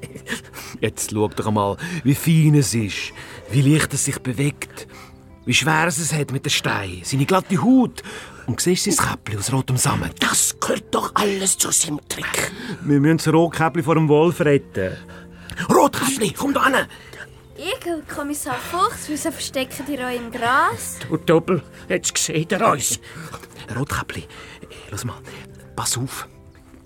Jetzt 0.80 1.12
schau 1.12 1.28
doch 1.28 1.50
mal, 1.50 1.76
wie 2.02 2.14
fein 2.14 2.54
es 2.56 2.74
ist, 2.74 3.12
wie 3.50 3.62
leicht 3.62 3.94
es 3.94 4.06
sich 4.06 4.18
bewegt, 4.18 4.88
wie 5.44 5.54
schwer 5.54 5.86
es 5.86 5.98
es 5.98 6.12
hat 6.12 6.32
mit 6.32 6.44
den 6.44 6.50
Steinen, 6.50 7.02
seine 7.04 7.26
glatte 7.26 7.60
Haut. 7.62 8.02
Und 8.46 8.60
siehst 8.60 8.86
du 8.86 8.92
sein 8.92 9.08
Käppli 9.08 9.36
aus 9.36 9.52
rotem 9.52 9.76
Samen? 9.76 10.10
Das 10.18 10.58
gehört 10.60 10.94
doch 10.94 11.14
alles 11.14 11.58
zu 11.58 11.70
seinem 11.70 12.00
Trick. 12.08 12.52
Wir 12.82 13.00
müssen 13.00 13.18
das 13.18 13.28
Rotkäppli 13.28 13.82
vor 13.82 13.94
dem 13.94 14.08
Wolf 14.08 14.40
retten. 14.40 14.96
Rotkäppli, 15.68 16.32
komm 16.32 16.52
da 16.52 16.66
hin! 16.66 16.86
Igel, 17.56 18.02
Kommissar 18.12 18.54
Fuchs, 18.54 19.08
wieso 19.08 19.30
versteckt 19.30 19.74
ihr 19.88 20.00
euch 20.00 20.16
im 20.16 20.32
Gras? 20.32 20.98
Du 21.08 21.16
Doppel, 21.16 21.62
jetzt 21.88 22.16
sieht 22.16 22.50
er 22.50 22.72
uns. 22.72 22.98
Rotkäppli, 23.76 24.24
lass 24.90 25.04
mal, 25.04 25.18
pass 25.76 25.96
auf. 25.96 26.26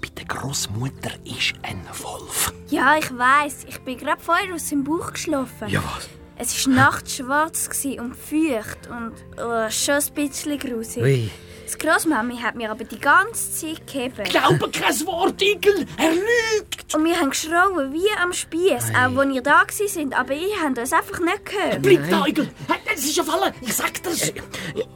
Bei 0.03 0.09
der 0.09 0.27
Großmutter 0.27 1.13
ist 1.25 1.55
ein 1.63 1.81
Wolf. 2.03 2.53
Ja, 2.69 2.97
ich 2.99 3.17
weiß. 3.17 3.65
Ich 3.69 3.79
bin 3.81 3.97
gerade 3.97 4.21
vorher 4.21 4.55
aus 4.55 4.69
dem 4.69 4.85
Bauch 4.85 5.13
geschlafen. 5.13 5.69
Ja, 5.69 5.83
was? 5.85 6.09
Es 6.39 6.67
war 6.67 6.75
nachts 6.75 7.17
schwarz 7.17 7.69
und 7.99 8.15
feucht 8.15 8.89
und 8.89 9.13
oh, 9.39 9.71
schon 9.71 9.95
ein 9.95 10.15
bisschen 10.15 10.59
grusig. 10.59 11.03
Ui, 11.03 11.31
Die 11.73 11.79
Grossmami 11.79 12.37
hat 12.39 12.55
mir 12.55 12.71
aber 12.71 12.85
die 12.85 12.99
ganze 12.99 13.53
Zeit 13.53 13.87
gegeben. 13.87 14.25
Glaube 14.25 14.71
kein 14.71 15.07
Wort, 15.07 15.43
Igel! 15.43 15.87
Er 15.97 16.13
lügt! 16.13 16.95
Und 16.95 17.05
wir 17.05 17.19
haben 17.19 17.31
geschrauen 17.31 17.93
wie 17.93 18.09
am 18.23 18.33
Spieß, 18.33 18.93
auch 18.95 19.17
als 19.19 19.35
ihr 19.35 19.43
da 19.43 19.63
sind, 19.69 20.19
aber 20.19 20.33
ich 20.33 20.61
habe 20.63 20.75
das 20.75 20.93
einfach 20.93 21.19
nicht 21.19 21.45
gehört. 21.45 21.83
Bleib 21.83 22.09
da, 22.09 22.25
Igel! 22.27 22.49
Es 22.95 23.05
ist 23.05 23.19
auf 23.21 23.33
alle! 23.33 23.53
Ich 23.61 23.75
sag 23.75 24.03
dir's! 24.03 24.33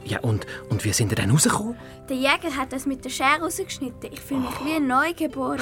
Ja, 0.05 0.19
und, 0.21 0.45
und 0.69 0.83
wie 0.83 0.93
sind 0.93 1.11
ihr 1.11 1.15
dann 1.17 1.31
rausgekommen? 1.31 1.77
Der 2.09 2.17
Jäger 2.17 2.55
hat 2.57 2.73
das 2.73 2.85
mit 2.85 3.05
der 3.05 3.09
Schere 3.09 3.41
rausgeschnitten. 3.41 4.11
Ich 4.11 4.19
fühle 4.19 4.41
mich 4.41 4.65
wie 4.65 4.73
ein 4.73 4.87
Neugeboren. 4.87 5.61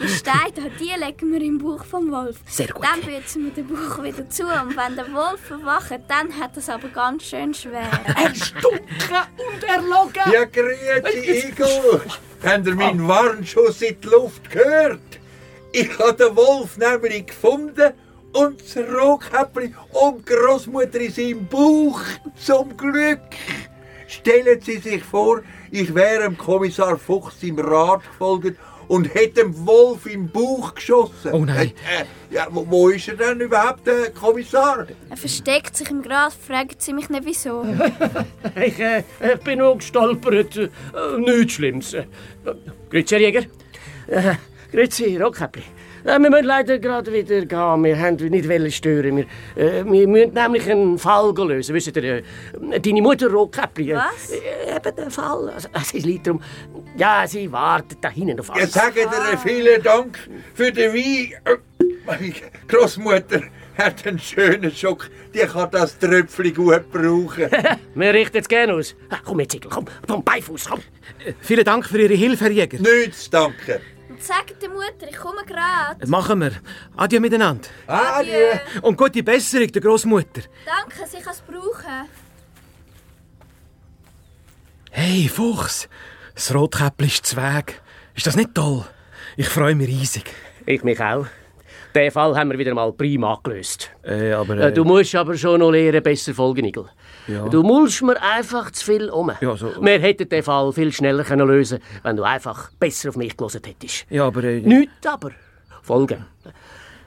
Die 0.00 0.08
Steine, 0.16 0.70
die 0.78 0.92
legen 0.98 1.32
wir 1.32 1.42
im 1.42 1.58
Bauch 1.58 1.84
vom 1.84 2.10
Wolf. 2.10 2.38
Sehr 2.46 2.68
gut. 2.68 2.84
Dann 2.84 3.02
bützen 3.02 3.44
wir 3.44 3.50
den 3.50 3.68
Bauch 3.68 4.02
wieder 4.02 4.28
zu 4.30 4.44
und 4.44 4.76
wenn 4.76 4.96
der 4.96 5.12
Wolf 5.12 5.40
verwacht, 5.40 6.00
dann 6.08 6.34
hat 6.38 6.56
es 6.56 6.70
aber 6.70 6.88
ganz 6.88 7.24
schön 7.24 7.52
schwer. 7.52 7.90
Er 8.06 8.34
stunken 8.34 8.80
und 9.52 9.64
erlogen! 9.64 10.32
Ja, 10.32 10.46
grüezi, 10.52 11.48
Igel. 11.48 12.00
Habt 12.44 12.66
ihr 12.66 12.74
meinen 12.74 13.06
Warnschuss 13.06 13.82
in 13.82 14.00
die 14.00 14.08
Luft 14.08 14.50
gehört? 14.50 15.00
Ich 15.72 15.98
habe 15.98 16.14
den 16.14 16.36
Wolf 16.36 16.76
nämlich 16.76 17.26
gefunden 17.26 17.92
und 18.32 18.60
das 18.60 18.76
Rotkäppli 18.76 19.74
und 19.92 20.28
die 20.28 20.32
Großmutter 20.32 21.00
in 21.00 21.12
seinem 21.12 21.46
Bauch. 21.46 22.00
Zum 22.36 22.76
Glück. 22.76 23.20
Stellen 24.08 24.60
Sie 24.60 24.78
sich 24.78 25.04
vor, 25.04 25.42
ich 25.70 25.94
wäre 25.94 26.24
dem 26.24 26.36
Kommissar 26.36 26.98
Fuchs 26.98 27.42
im 27.42 27.58
Rat 27.60 28.02
gefolgt 28.02 28.56
und 28.90 29.14
hätte 29.14 29.44
dem 29.44 29.66
Wolf 29.66 30.06
im 30.06 30.28
Bauch 30.28 30.74
geschossen. 30.74 31.30
Oh 31.30 31.44
nein. 31.44 31.72
Äh, 31.88 32.02
äh, 32.02 32.34
ja, 32.34 32.48
wo, 32.50 32.66
wo 32.68 32.88
ist 32.88 33.06
er 33.06 33.14
denn 33.14 33.40
überhaupt, 33.40 33.86
der 33.86 34.10
Kommissar? 34.10 34.88
Er 35.08 35.16
versteckt 35.16 35.76
sich 35.76 35.90
im 35.90 36.02
Gras, 36.02 36.34
fragen 36.34 36.74
Sie 36.76 36.92
mich 36.92 37.08
nicht 37.08 37.24
wieso. 37.24 37.64
Ich 38.56 38.80
äh, 38.80 39.04
ich 39.20 39.40
bin 39.44 39.60
nur 39.60 39.78
gestolpert. 39.78 40.56
Äh, 40.56 40.68
nichts 41.18 41.52
Schlimmes. 41.52 41.94
Äh, 41.94 42.04
grüezi, 42.90 43.14
Herr 43.14 43.20
Jäger. 43.20 43.44
Äh, 44.08 44.34
grüezi, 44.72 45.16
Rockkäppli. 45.18 45.62
Äh, 46.04 46.18
wir 46.18 46.30
müssen 46.30 46.44
leider 46.44 46.78
gerade 46.78 47.12
wieder 47.12 47.44
gehen. 47.44 47.84
Wir 47.84 47.98
haben 47.98 48.16
nicht 48.16 48.48
wollen 48.48 48.70
stören. 48.70 49.16
Wir, 49.16 49.24
äh, 49.56 49.84
wir 49.84 50.06
müssen 50.08 50.34
nämlich 50.34 50.70
einen 50.70 50.98
Fall 50.98 51.34
lösen. 51.46 51.74
Wisst 51.74 51.96
ihr, 51.96 52.04
äh, 52.04 52.22
deine 52.80 53.02
Mutter 53.02 53.28
Rockkäppli. 53.30 53.92
Äh, 53.92 53.96
Was? 53.96 54.30
Äh, 54.30 54.76
eben 54.76 54.96
der 54.96 55.10
Fall. 55.10 55.50
Also, 55.50 55.68
es 55.72 55.92
liegt 55.92 56.26
darum. 56.26 56.42
Ja, 56.96 57.24
sie 57.26 57.50
wartet 57.52 57.98
da 58.02 58.08
hinten 58.10 58.40
auf 58.40 58.48
Ja, 58.48 58.54
alles. 58.54 58.72
sagen 58.72 58.94
dir 58.94 59.38
vielen 59.38 59.82
Dank 59.82 60.18
für 60.54 60.72
den 60.72 60.92
Wein. 60.92 61.32
Äh, 61.44 61.56
Meine 62.06 62.32
Großmutter 62.68 63.42
hat 63.78 64.06
einen 64.06 64.18
schönen 64.18 64.70
Schock. 64.72 65.08
Die 65.34 65.38
kann 65.38 65.70
das 65.70 65.98
Tröpfchen 65.98 66.54
gut 66.54 66.90
brauchen. 66.90 67.48
Wir 67.94 68.12
richten 68.14 68.38
es 68.38 68.48
gerne 68.48 68.74
aus. 68.74 68.94
Ah, 69.10 69.18
Komm 69.24 69.40
jetzt, 69.40 69.54
Igel, 69.54 69.70
komm. 69.72 69.86
Vom 70.06 70.22
Beifuß, 70.24 70.68
komm. 70.68 70.80
Vielen 71.40 71.64
Dank 71.64 71.86
für 71.86 72.00
Ihre 72.00 72.14
Hilfe, 72.14 72.44
Herr 72.46 72.52
Jäger. 72.52 72.78
Nichts 72.78 73.30
zu 73.30 73.52
sagt 74.22 74.62
der 74.62 74.68
Mutter, 74.68 75.08
ich 75.08 75.16
komme 75.16 75.42
gerade. 75.46 76.06
Machen 76.06 76.40
wir. 76.40 76.52
Adieu 76.96 77.20
miteinander. 77.20 77.68
Adieu. 77.86 78.58
Und 78.82 78.96
gute 78.96 79.22
Besserung 79.22 79.70
der 79.72 79.82
Großmutter. 79.82 80.42
Danke, 80.64 81.08
sie 81.10 81.22
kann 81.22 81.32
es 81.32 81.40
brauchen. 81.40 82.08
Hey, 84.90 85.28
Fuchs. 85.28 85.88
Das 86.34 86.54
Rotkäppli 86.54 87.06
ist 87.06 87.26
Zweig. 87.26 87.80
Ist 88.14 88.26
das 88.26 88.36
nicht 88.36 88.54
toll? 88.54 88.84
Ich 89.36 89.48
freue 89.48 89.74
mich 89.74 89.88
riesig. 89.88 90.24
Ich 90.66 90.82
mich 90.82 91.00
auch. 91.00 91.26
Den 91.94 92.10
Fall 92.10 92.36
haben 92.36 92.50
wir 92.50 92.58
wieder 92.58 92.74
mal 92.74 92.92
prima 92.92 93.38
gelöst. 93.42 93.90
Äh, 94.04 94.32
aber... 94.32 94.56
Äh, 94.58 94.72
Du 94.72 94.84
musst 94.84 95.14
aber 95.14 95.36
schon 95.36 95.60
noch 95.60 95.70
lernen, 95.70 96.02
besser 96.02 96.34
folgen, 96.34 96.64
Igel. 96.64 96.88
Ja. 97.30 97.48
Du 97.48 97.62
mulst 97.62 98.02
mir 98.02 98.20
einfach 98.22 98.70
zu 98.72 98.84
viel 98.84 99.08
um. 99.10 99.30
Ja, 99.40 99.56
so- 99.56 99.72
Wir 99.80 99.98
hätten 100.00 100.28
den 100.28 100.42
Fall 100.42 100.72
viel 100.72 100.92
schneller 100.92 101.24
können 101.24 101.46
lösen 101.46 101.78
wenn 102.02 102.16
du 102.16 102.22
einfach 102.24 102.70
besser 102.78 103.10
auf 103.10 103.16
mich 103.16 103.36
gelesen 103.36 103.60
hättest. 103.64 104.06
Ja, 104.10 104.26
aber... 104.26 104.44
Äh, 104.44 104.60
Nichts 104.60 105.06
aber. 105.06 105.30
Folgen. 105.82 106.24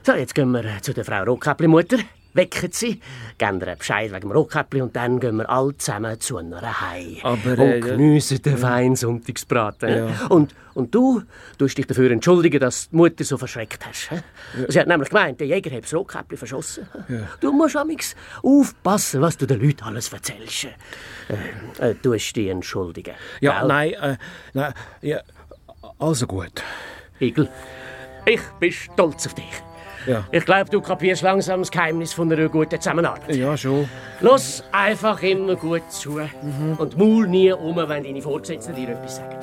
So, 0.02 0.12
jetzt 0.12 0.34
gehen 0.34 0.50
wir 0.50 0.64
äh, 0.64 0.80
zu 0.82 0.92
der 0.92 1.04
Frau 1.04 1.22
Rotkäppli-Mutter. 1.24 1.98
Wecken 2.34 2.72
sie, 2.72 3.00
geben 3.38 3.60
ihr 3.60 3.76
Bescheid 3.76 4.10
wegen 4.10 4.28
dem 4.28 4.32
Rotkäppli 4.32 4.82
und 4.82 4.94
dann 4.96 5.20
gehen 5.20 5.36
wir 5.36 5.48
alle 5.48 5.76
zusammen 5.78 6.18
zu 6.20 6.36
einer 6.36 6.80
Hei. 6.80 7.18
Aber, 7.22 7.52
und 7.52 7.60
äh, 7.60 7.80
geniessen 7.80 8.42
den 8.42 8.58
feinen 8.58 8.96
Sonntagsbraten. 8.96 9.88
Ja. 9.88 10.26
Und, 10.30 10.52
und 10.74 10.92
du 10.92 11.22
tust 11.58 11.78
dich 11.78 11.86
dafür 11.86 12.10
entschuldigen, 12.10 12.58
dass 12.58 12.90
die 12.90 12.96
Mutter 12.96 13.22
so 13.22 13.38
verschreckt 13.38 13.86
hast. 13.86 14.10
hä? 14.10 14.22
Sie 14.68 14.80
hat 14.80 14.88
nämlich 14.88 15.10
gemeint, 15.10 15.38
der 15.38 15.46
Jäger 15.46 15.70
hat 15.76 15.84
das 15.84 15.94
Rotkäppli 15.94 16.36
verschossen. 16.36 16.88
Du 17.38 17.52
musst 17.52 17.76
amigs 17.76 18.16
aufpassen, 18.42 19.20
was 19.20 19.36
du 19.36 19.46
den 19.46 19.60
Leuten 19.60 19.84
alles 19.84 20.12
erzählst. 20.12 20.66
Äh, 21.28 21.90
äh, 21.90 21.94
du 22.02 22.14
hast 22.14 22.32
dich 22.32 22.48
entschuldigen. 22.48 23.14
ja, 23.40 23.60
gell? 23.60 23.68
nein, 23.68 23.92
äh, 23.92 24.16
nein, 24.54 24.74
ja, 25.02 25.20
also 26.00 26.26
gut. 26.26 26.64
Igel, 27.20 27.48
ich 28.26 28.40
bin 28.58 28.72
stolz 28.72 29.26
auf 29.26 29.34
dich. 29.34 29.44
Ja. 30.06 30.24
Ich 30.30 30.44
glaube, 30.44 30.70
du 30.70 30.80
kapierst 30.80 31.22
langsam 31.22 31.60
das 31.60 31.70
Geheimnis 31.70 32.12
von 32.12 32.32
einer 32.32 32.48
guten 32.48 32.80
Zusammenarbeit. 32.80 33.36
Ja, 33.36 33.56
schon. 33.56 33.88
Lass 34.20 34.64
einfach 34.72 35.22
immer 35.22 35.56
gut 35.56 35.90
zu 35.90 36.20
und 36.78 36.98
maul 36.98 37.26
nie 37.28 37.52
um, 37.52 37.76
wenn 37.76 38.04
deine 38.04 38.22
Vorgesetzten 38.22 38.74
dir 38.74 38.90
etwas 38.90 39.16
sagen. 39.16 39.34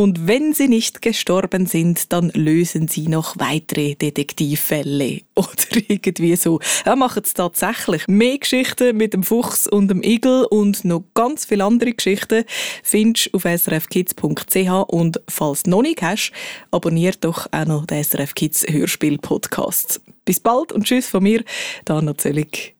Und 0.00 0.26
wenn 0.26 0.54
sie 0.54 0.66
nicht 0.66 1.02
gestorben 1.02 1.66
sind, 1.66 2.10
dann 2.10 2.30
lösen 2.30 2.88
sie 2.88 3.06
noch 3.06 3.38
weitere 3.38 3.96
Detektivfälle. 3.96 5.20
Oder 5.34 5.82
irgendwie 5.88 6.36
so. 6.36 6.58
Ja, 6.86 6.96
machen 6.96 7.20
es 7.22 7.34
tatsächlich. 7.34 8.08
Mehr 8.08 8.38
Geschichten 8.38 8.96
mit 8.96 9.12
dem 9.12 9.22
Fuchs 9.22 9.66
und 9.66 9.88
dem 9.88 10.02
Igel 10.02 10.46
und 10.48 10.86
noch 10.86 11.04
ganz 11.12 11.44
viele 11.44 11.66
andere 11.66 11.92
Geschichten 11.92 12.44
findest 12.82 13.26
du 13.26 13.36
auf 13.36 13.42
srfkids.ch 13.42 14.70
und 14.88 15.20
falls 15.28 15.64
du 15.64 15.70
noch 15.70 15.82
nicht 15.82 16.00
hast, 16.00 16.32
abonniert 16.70 17.22
doch 17.22 17.48
auch 17.52 17.66
noch 17.66 17.84
den 17.84 18.02
SRF 18.02 18.34
Kids 18.34 18.64
Hörspiel 18.66 19.18
Podcast. 19.18 20.00
Bis 20.24 20.40
bald 20.40 20.72
und 20.72 20.84
tschüss 20.84 21.08
von 21.08 21.22
mir, 21.22 21.44
Dana 21.84 22.16
Zöllig. 22.16 22.79